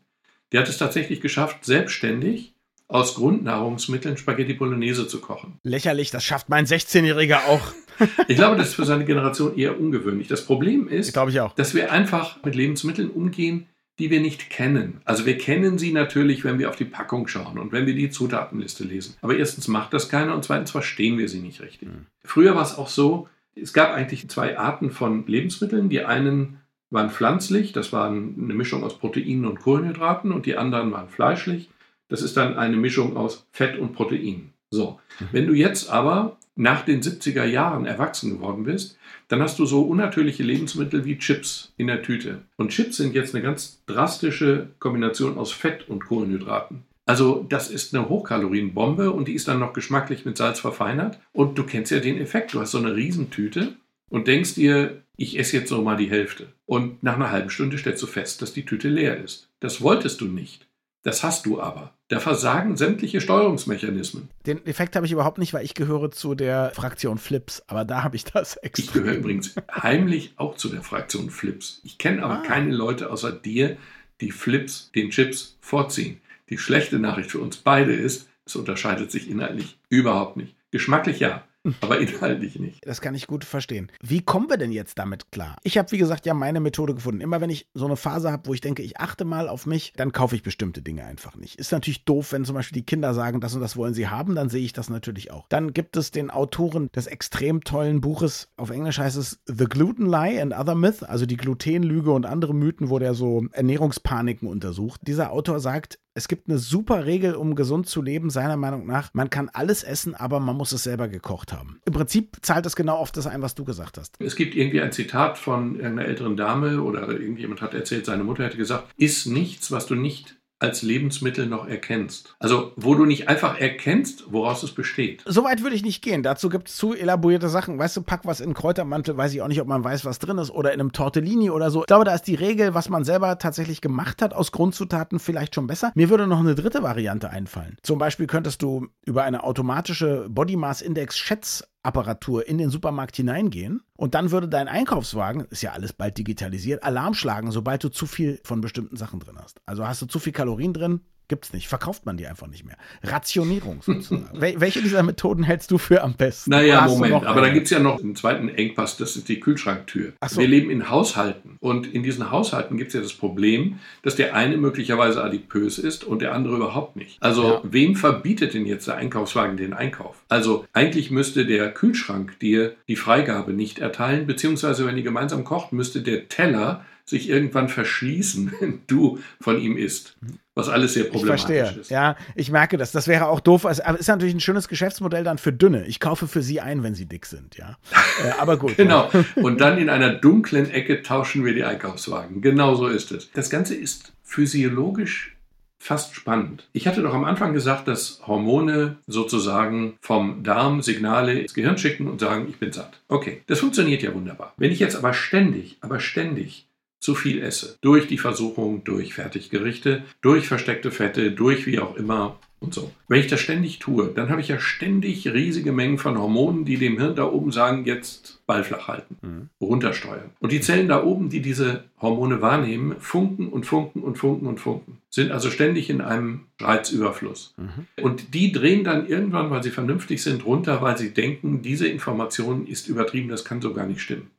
Der 0.51 0.61
hat 0.61 0.69
es 0.69 0.77
tatsächlich 0.77 1.21
geschafft, 1.21 1.65
selbstständig 1.65 2.53
aus 2.87 3.13
Grundnahrungsmitteln 3.13 4.17
Spaghetti 4.17 4.53
Bolognese 4.53 5.07
zu 5.07 5.21
kochen. 5.21 5.59
Lächerlich, 5.63 6.09
das 6.09 6.23
schafft 6.23 6.49
mein 6.49 6.65
16-Jähriger 6.65 7.45
auch. 7.47 7.73
ich 8.27 8.35
glaube, 8.35 8.57
das 8.57 8.69
ist 8.69 8.73
für 8.75 8.85
seine 8.85 9.05
Generation 9.05 9.55
eher 9.55 9.79
ungewöhnlich. 9.79 10.27
Das 10.27 10.43
Problem 10.43 10.87
ist, 10.87 11.09
ich 11.09 11.13
dass 11.55 11.75
wir 11.75 11.91
einfach 11.91 12.43
mit 12.43 12.55
Lebensmitteln 12.55 13.11
umgehen, 13.11 13.67
die 13.99 14.09
wir 14.09 14.21
nicht 14.21 14.49
kennen. 14.49 15.01
Also 15.05 15.25
wir 15.25 15.37
kennen 15.37 15.77
sie 15.77 15.91
natürlich, 15.91 16.43
wenn 16.45 16.57
wir 16.57 16.69
auf 16.69 16.77
die 16.77 16.85
Packung 16.85 17.27
schauen 17.27 17.59
und 17.59 17.71
wenn 17.71 17.85
wir 17.85 17.93
die 17.93 18.09
Zutatenliste 18.09 18.85
lesen. 18.85 19.15
Aber 19.21 19.37
erstens 19.37 19.67
macht 19.67 19.93
das 19.93 20.09
keiner 20.09 20.33
und 20.33 20.43
zweitens 20.43 20.71
verstehen 20.71 21.17
wir 21.17 21.27
sie 21.29 21.41
nicht 21.41 21.61
richtig. 21.61 21.89
Mhm. 21.89 22.05
Früher 22.23 22.55
war 22.55 22.63
es 22.63 22.77
auch 22.77 22.87
so, 22.87 23.27
es 23.55 23.73
gab 23.73 23.91
eigentlich 23.93 24.29
zwei 24.29 24.57
Arten 24.57 24.89
von 24.89 25.27
Lebensmitteln. 25.27 25.89
Die 25.89 26.05
einen 26.05 26.59
waren 26.89 27.09
pflanzlich, 27.11 27.73
das 27.73 27.93
war 27.93 28.07
eine 28.09 28.53
Mischung 28.53 28.83
aus 28.83 28.97
Proteinen 28.97 29.45
und 29.45 29.59
Kohlenhydraten 29.59 30.31
und 30.31 30.45
die 30.45 30.57
anderen 30.57 30.91
waren 30.91 31.09
fleischlich. 31.09 31.69
Das 32.07 32.23
ist 32.23 32.37
dann 32.37 32.57
eine 32.57 32.77
Mischung 32.77 33.17
aus 33.17 33.45
Fett 33.51 33.77
und 33.77 33.93
Protein. 33.93 34.53
So, 34.71 34.99
mhm. 35.19 35.27
wenn 35.31 35.47
du 35.47 35.53
jetzt 35.53 35.89
aber 35.89 36.38
nach 36.59 36.83
den 36.83 37.01
70er 37.01 37.45
Jahren 37.45 37.85
erwachsen 37.85 38.31
geworden 38.31 38.65
bist, 38.65 38.97
dann 39.29 39.41
hast 39.41 39.57
du 39.59 39.65
so 39.65 39.81
unnatürliche 39.81 40.43
Lebensmittel 40.43 41.05
wie 41.05 41.17
Chips 41.17 41.71
in 41.77 41.87
der 41.87 42.01
Tüte. 42.01 42.41
Und 42.57 42.71
Chips 42.71 42.97
sind 42.97 43.15
jetzt 43.15 43.33
eine 43.33 43.41
ganz 43.41 43.81
drastische 43.85 44.67
Kombination 44.79 45.37
aus 45.37 45.53
Fett 45.53 45.87
und 45.87 46.05
Kohlenhydraten. 46.05 46.83
Also 47.05 47.45
das 47.47 47.71
ist 47.71 47.95
eine 47.95 48.09
Hochkalorienbombe 48.09 49.11
und 49.11 49.29
die 49.29 49.33
ist 49.33 49.47
dann 49.47 49.59
noch 49.59 49.71
geschmacklich 49.71 50.25
mit 50.25 50.35
Salz 50.35 50.59
verfeinert. 50.59 51.19
Und 51.31 51.57
du 51.57 51.63
kennst 51.63 51.91
ja 51.91 51.99
den 51.99 52.19
Effekt. 52.19 52.53
Du 52.53 52.59
hast 52.59 52.71
so 52.71 52.77
eine 52.77 52.93
Riesentüte 52.93 53.75
und 54.09 54.27
denkst 54.27 54.55
dir, 54.55 55.01
ich 55.15 55.39
esse 55.39 55.57
jetzt 55.57 55.71
noch 55.71 55.81
mal 55.81 55.95
die 55.95 56.09
Hälfte. 56.09 56.47
Und 56.65 57.01
nach 57.03 57.15
einer 57.15 57.31
halben 57.31 57.49
Stunde 57.49 57.77
stellst 57.77 58.03
du 58.03 58.07
fest, 58.07 58.41
dass 58.41 58.53
die 58.53 58.65
Tüte 58.65 58.89
leer 58.89 59.17
ist. 59.17 59.49
Das 59.61 59.81
wolltest 59.81 60.19
du 60.19 60.25
nicht. 60.25 60.67
Das 61.03 61.23
hast 61.23 61.45
du 61.45 61.61
aber. 61.61 61.93
Da 62.09 62.19
versagen 62.19 62.75
sämtliche 62.75 63.21
Steuerungsmechanismen. 63.21 64.29
Den 64.47 64.65
Effekt 64.65 64.95
habe 64.95 65.05
ich 65.05 65.11
überhaupt 65.11 65.37
nicht, 65.37 65.53
weil 65.53 65.63
ich 65.63 65.75
gehöre 65.75 66.09
zu 66.09 66.33
der 66.33 66.71
Fraktion 66.71 67.19
Flips. 67.19 67.63
Aber 67.67 67.85
da 67.85 68.03
habe 68.03 68.15
ich 68.15 68.23
das 68.23 68.57
extra. 68.57 68.83
Ich 68.83 68.93
gehöre 68.93 69.13
übrigens 69.13 69.53
heimlich 69.71 70.33
auch 70.35 70.55
zu 70.55 70.69
der 70.69 70.81
Fraktion 70.81 71.29
Flips. 71.29 71.81
Ich 71.83 71.99
kenne 71.99 72.23
aber 72.23 72.39
ah. 72.39 72.43
keine 72.43 72.73
Leute 72.75 73.11
außer 73.11 73.31
dir, 73.31 73.77
die 74.21 74.31
Flips 74.31 74.91
den 74.95 75.11
Chips 75.11 75.55
vorziehen. 75.61 76.19
Die 76.49 76.57
schlechte 76.57 76.97
Nachricht 76.97 77.29
für 77.29 77.39
uns 77.39 77.57
beide 77.57 77.93
ist, 77.93 78.27
es 78.43 78.55
unterscheidet 78.55 79.11
sich 79.11 79.29
inhaltlich 79.29 79.77
überhaupt 79.89 80.35
nicht. 80.35 80.55
Geschmacklich 80.71 81.19
ja, 81.19 81.43
aber 81.81 81.99
inhaltlich 81.99 82.59
nicht. 82.59 82.85
Das 82.85 83.01
kann 83.01 83.15
ich 83.15 83.27
gut 83.27 83.43
verstehen. 83.43 83.91
Wie 84.01 84.21
kommen 84.21 84.49
wir 84.49 84.57
denn 84.57 84.71
jetzt 84.71 84.99
damit 84.99 85.31
klar? 85.31 85.57
Ich 85.63 85.77
habe, 85.77 85.91
wie 85.91 85.97
gesagt, 85.97 86.25
ja 86.25 86.33
meine 86.33 86.59
Methode 86.59 86.95
gefunden. 86.95 87.21
Immer 87.21 87.41
wenn 87.41 87.49
ich 87.49 87.67
so 87.73 87.85
eine 87.85 87.95
Phase 87.95 88.31
habe, 88.31 88.47
wo 88.47 88.53
ich 88.53 88.61
denke, 88.61 88.83
ich 88.83 88.99
achte 88.99 89.25
mal 89.25 89.49
auf 89.49 89.65
mich, 89.65 89.93
dann 89.95 90.11
kaufe 90.11 90.35
ich 90.35 90.43
bestimmte 90.43 90.81
Dinge 90.81 91.05
einfach 91.05 91.35
nicht. 91.35 91.55
Ist 91.55 91.71
natürlich 91.71 92.05
doof, 92.05 92.31
wenn 92.31 92.45
zum 92.45 92.55
Beispiel 92.55 92.79
die 92.79 92.85
Kinder 92.85 93.13
sagen, 93.13 93.41
das 93.41 93.55
und 93.55 93.61
das 93.61 93.77
wollen 93.77 93.93
sie 93.93 94.07
haben, 94.07 94.35
dann 94.35 94.49
sehe 94.49 94.63
ich 94.63 94.73
das 94.73 94.89
natürlich 94.89 95.31
auch. 95.31 95.47
Dann 95.49 95.73
gibt 95.73 95.97
es 95.97 96.11
den 96.11 96.29
Autoren 96.29 96.89
des 96.95 97.07
extrem 97.07 97.63
tollen 97.63 98.01
Buches, 98.01 98.49
auf 98.57 98.69
Englisch 98.69 98.99
heißt 98.99 99.17
es 99.17 99.39
The 99.45 99.65
Gluten 99.65 100.05
Lie 100.05 100.41
and 100.41 100.53
Other 100.53 100.75
Myth, 100.75 101.03
also 101.03 101.25
die 101.25 101.37
Glutenlüge 101.37 102.11
und 102.11 102.25
andere 102.25 102.53
Mythen, 102.53 102.89
wo 102.89 102.99
der 102.99 103.13
so 103.13 103.45
Ernährungspaniken 103.51 104.47
untersucht. 104.47 105.01
Dieser 105.07 105.31
Autor 105.31 105.59
sagt, 105.59 105.99
es 106.13 106.27
gibt 106.27 106.49
eine 106.49 106.57
super 106.57 107.05
Regel, 107.05 107.35
um 107.35 107.55
gesund 107.55 107.87
zu 107.87 108.01
leben, 108.01 108.29
seiner 108.29 108.57
Meinung 108.57 108.85
nach. 108.85 109.13
Man 109.13 109.29
kann 109.29 109.49
alles 109.53 109.83
essen, 109.83 110.15
aber 110.15 110.39
man 110.39 110.55
muss 110.55 110.71
es 110.71 110.83
selber 110.83 111.07
gekocht 111.07 111.53
haben. 111.53 111.79
Im 111.85 111.93
Prinzip 111.93 112.37
zahlt 112.41 112.65
es 112.65 112.75
genau 112.75 112.95
auf 112.95 113.11
das 113.11 113.27
ein, 113.27 113.41
was 113.41 113.55
du 113.55 113.63
gesagt 113.63 113.97
hast. 113.97 114.15
Es 114.19 114.35
gibt 114.35 114.55
irgendwie 114.55 114.81
ein 114.81 114.91
Zitat 114.91 115.37
von 115.37 115.79
einer 115.79 116.05
älteren 116.05 116.35
Dame 116.35 116.81
oder 116.81 117.07
irgendjemand 117.09 117.61
hat 117.61 117.73
erzählt, 117.73 118.05
seine 118.05 118.23
Mutter 118.23 118.43
hätte 118.43 118.57
gesagt, 118.57 118.87
iss 118.97 119.25
nichts, 119.25 119.71
was 119.71 119.85
du 119.85 119.95
nicht 119.95 120.38
als 120.59 120.81
Lebensmittel 120.81 121.45
noch 121.47 121.67
erkennst. 121.67 122.35
Also 122.39 122.73
wo 122.75 122.93
du 122.93 123.05
nicht 123.05 123.29
einfach 123.29 123.59
erkennst, 123.59 124.25
woraus 124.31 124.61
es 124.63 124.73
besteht. 124.73 125.23
Soweit 125.25 125.63
würde 125.63 125.75
ich 125.75 125.83
nicht 125.83 126.01
gehen. 126.01 126.21
Dazu 126.21 126.49
gibt 126.49 126.67
es 126.67 126.75
zu 126.75 126.93
elaborierte 126.93 127.49
Sachen. 127.49 127.79
Weißt 127.79 127.95
du, 127.97 128.01
pack 128.01 128.21
was 128.25 128.41
in 128.41 128.53
Kräutermantel, 128.53 129.15
weiß 129.15 129.33
ich 129.33 129.41
auch 129.41 129.47
nicht, 129.47 129.61
ob 129.61 129.67
man 129.67 129.83
weiß, 129.83 130.05
was 130.05 130.19
drin 130.19 130.37
ist, 130.37 130.51
oder 130.51 130.73
in 130.73 130.79
einem 130.79 130.91
Tortellini 130.91 131.49
oder 131.49 131.71
so. 131.71 131.81
Ich 131.81 131.87
glaube, 131.87 132.05
da 132.05 132.13
ist 132.13 132.27
die 132.27 132.35
Regel, 132.35 132.73
was 132.73 132.89
man 132.89 133.05
selber 133.05 133.37
tatsächlich 133.37 133.81
gemacht 133.81 134.21
hat 134.21 134.33
aus 134.33 134.51
Grundzutaten, 134.51 135.19
vielleicht 135.19 135.55
schon 135.55 135.67
besser. 135.67 135.91
Mir 135.95 136.09
würde 136.09 136.27
noch 136.27 136.39
eine 136.39 136.55
dritte 136.55 136.83
Variante 136.83 137.29
einfallen. 137.29 137.77
Zum 137.81 137.97
Beispiel 137.97 138.27
könntest 138.27 138.61
du 138.61 138.87
über 139.05 139.23
eine 139.23 139.43
automatische 139.43 140.27
Body 140.29 140.57
Mass 140.57 140.81
Index 140.81 141.17
Schätz 141.17 141.63
Apparatur 141.81 142.47
in 142.47 142.57
den 142.57 142.69
Supermarkt 142.69 143.15
hineingehen 143.15 143.81
und 143.95 144.13
dann 144.13 144.31
würde 144.31 144.49
dein 144.49 144.67
Einkaufswagen, 144.67 145.45
ist 145.49 145.61
ja 145.61 145.71
alles 145.71 145.93
bald 145.93 146.17
digitalisiert, 146.17 146.83
Alarm 146.83 147.13
schlagen, 147.13 147.51
sobald 147.51 147.83
du 147.83 147.89
zu 147.89 148.05
viel 148.05 148.39
von 148.43 148.61
bestimmten 148.61 148.97
Sachen 148.97 149.19
drin 149.19 149.37
hast. 149.41 149.61
Also 149.65 149.87
hast 149.87 150.01
du 150.01 150.05
zu 150.05 150.19
viel 150.19 150.33
Kalorien 150.33 150.73
drin, 150.73 151.01
Gibt's 151.29 151.53
nicht. 151.53 151.67
Verkauft 151.67 152.07
man 152.07 152.17
die 152.17 152.25
einfach 152.25 152.47
nicht 152.47 152.65
mehr. 152.65 152.75
Rationierung 153.03 153.83
sozusagen. 153.83 154.29
Wel 154.41 154.59
welche 154.59 154.81
dieser 154.81 155.03
Methoden 155.03 155.43
hältst 155.43 155.69
du 155.69 155.77
für 155.77 156.01
am 156.01 156.15
besten? 156.15 156.49
Naja, 156.49 156.87
Moment. 156.87 157.23
Aber 157.23 157.41
dann 157.41 157.53
gibt 157.53 157.65
es 157.65 157.71
ja 157.71 157.77
noch 157.77 157.99
einen 157.99 158.15
zweiten 158.15 158.49
Engpass, 158.49 158.97
das 158.97 159.15
ist 159.15 159.29
die 159.29 159.39
Kühlschranktür. 159.39 160.13
So. 160.27 160.41
Wir 160.41 160.47
leben 160.47 160.71
in 160.71 160.89
Haushalten. 160.89 161.57
Und 161.59 161.85
in 161.93 162.01
diesen 162.01 162.31
Haushalten 162.31 162.77
gibt 162.77 162.87
es 162.89 162.95
ja 162.95 163.01
das 163.01 163.13
Problem, 163.13 163.77
dass 164.01 164.15
der 164.15 164.33
eine 164.33 164.57
möglicherweise 164.57 165.23
adipös 165.23 165.77
ist 165.77 166.03
und 166.03 166.23
der 166.23 166.33
andere 166.33 166.55
überhaupt 166.55 166.95
nicht. 166.95 167.21
Also, 167.21 167.43
ja. 167.43 167.61
wem 167.63 167.95
verbietet 167.95 168.55
denn 168.55 168.65
jetzt 168.65 168.87
der 168.87 168.95
Einkaufswagen 168.95 169.55
den 169.55 169.73
Einkauf? 169.73 170.23
Also, 170.29 170.65
eigentlich 170.73 171.11
müsste 171.11 171.45
der 171.45 171.71
Kühlschrank 171.71 172.39
dir 172.39 172.75
die 172.87 172.95
Freigabe 172.95 173.53
nicht 173.53 173.77
erteilen, 173.77 174.25
beziehungsweise, 174.25 174.87
wenn 174.87 174.97
ihr 174.97 175.03
gemeinsam 175.03 175.43
kocht, 175.43 175.73
müsste 175.73 176.01
der 176.01 176.27
Teller 176.27 176.83
sich 177.09 177.29
irgendwann 177.29 177.69
verschließen, 177.69 178.53
wenn 178.59 178.81
du 178.87 179.19
von 179.41 179.59
ihm 179.59 179.77
isst. 179.77 180.15
Was 180.59 180.69
alles 180.69 180.93
sehr 180.93 181.05
problematisch 181.05 181.45
ich 181.45 181.57
verstehe. 181.57 181.81
ist. 181.81 181.89
Ja, 181.89 182.15
ich 182.35 182.51
merke 182.51 182.77
das. 182.77 182.91
Das 182.91 183.07
wäre 183.07 183.27
auch 183.27 183.39
doof. 183.39 183.65
Also, 183.65 183.83
aber 183.83 183.99
ist 183.99 184.07
natürlich 184.07 184.35
ein 184.35 184.39
schönes 184.39 184.67
Geschäftsmodell 184.67 185.23
dann 185.23 185.37
für 185.37 185.53
Dünne. 185.53 185.85
Ich 185.85 185.99
kaufe 185.99 186.27
für 186.27 186.41
sie 186.41 186.61
ein, 186.61 186.83
wenn 186.83 186.95
sie 186.95 187.05
dick 187.05 187.25
sind, 187.25 187.57
ja. 187.57 187.77
äh, 188.25 188.31
aber 188.39 188.57
gut. 188.57 188.77
genau. 188.77 189.09
Und 189.35 189.61
dann 189.61 189.77
in 189.77 189.89
einer 189.89 190.13
dunklen 190.13 190.69
Ecke 190.69 191.01
tauschen 191.01 191.45
wir 191.45 191.53
die 191.53 191.63
Einkaufswagen. 191.63 192.41
Genau 192.41 192.75
so 192.75 192.87
ist 192.87 193.11
es. 193.11 193.31
Das 193.31 193.49
Ganze 193.49 193.75
ist 193.75 194.13
physiologisch 194.23 195.35
fast 195.79 196.13
spannend. 196.13 196.67
Ich 196.73 196.87
hatte 196.87 197.01
doch 197.01 197.13
am 197.13 197.23
Anfang 197.23 197.53
gesagt, 197.53 197.87
dass 197.87 198.19
Hormone 198.27 198.97
sozusagen 199.07 199.97
vom 200.01 200.43
Darm 200.43 200.81
Signale 200.81 201.39
ins 201.39 201.53
Gehirn 201.53 201.77
schicken 201.77 202.07
und 202.07 202.19
sagen, 202.19 202.47
ich 202.49 202.57
bin 202.57 202.73
satt. 202.73 202.99
Okay, 203.07 203.41
das 203.47 203.59
funktioniert 203.59 204.03
ja 204.03 204.13
wunderbar. 204.13 204.53
Wenn 204.57 204.71
ich 204.71 204.79
jetzt 204.79 204.97
aber 204.97 205.13
ständig, 205.13 205.77
aber 205.81 205.99
ständig 205.99 206.67
zu 206.99 207.15
viel 207.15 207.41
esse. 207.41 207.77
Durch 207.81 208.07
die 208.07 208.17
Versuchung, 208.17 208.83
durch 208.83 209.13
Fertiggerichte, 209.13 210.03
durch 210.21 210.47
versteckte 210.47 210.91
Fette, 210.91 211.31
durch 211.31 211.65
wie 211.65 211.79
auch 211.79 211.95
immer 211.95 212.37
und 212.59 212.73
so. 212.73 212.91
Wenn 213.07 213.21
ich 213.21 213.27
das 213.27 213.39
ständig 213.39 213.79
tue, 213.79 214.11
dann 214.13 214.29
habe 214.29 214.41
ich 214.41 214.49
ja 214.49 214.59
ständig 214.59 215.25
riesige 215.27 215.71
Mengen 215.71 215.97
von 215.97 216.17
Hormonen, 216.17 216.65
die 216.65 216.77
dem 216.77 216.97
Hirn 216.99 217.15
da 217.15 217.23
oben 217.23 217.51
sagen, 217.51 217.85
jetzt 217.85 218.41
Ball 218.45 218.63
flach 218.63 218.87
halten, 218.87 219.17
mhm. 219.21 219.49
runtersteuern. 219.61 220.31
Und 220.39 220.51
die 220.51 220.59
Zellen 220.59 220.89
da 220.89 221.03
oben, 221.03 221.29
die 221.29 221.41
diese 221.41 221.85
Hormone 222.01 222.41
wahrnehmen, 222.41 222.95
funken 222.99 223.47
und 223.47 223.65
funken 223.65 224.01
und 224.01 224.17
funken 224.17 224.47
und 224.47 224.59
funken, 224.59 224.97
sind 225.09 225.31
also 225.31 225.49
ständig 225.49 225.89
in 225.89 226.01
einem 226.01 226.41
Reizüberfluss. 226.59 227.53
Mhm. 227.57 228.03
Und 228.03 228.33
die 228.33 228.51
drehen 228.51 228.83
dann 228.83 229.07
irgendwann, 229.07 229.49
weil 229.49 229.63
sie 229.63 229.71
vernünftig 229.71 230.21
sind, 230.21 230.45
runter, 230.45 230.81
weil 230.81 230.97
sie 230.97 231.13
denken, 231.13 231.61
diese 231.61 231.87
Information 231.87 232.67
ist 232.67 232.89
übertrieben, 232.89 233.29
das 233.29 233.45
kann 233.45 233.61
so 233.61 233.73
gar 233.73 233.87
nicht 233.87 234.01
stimmen. 234.01 234.29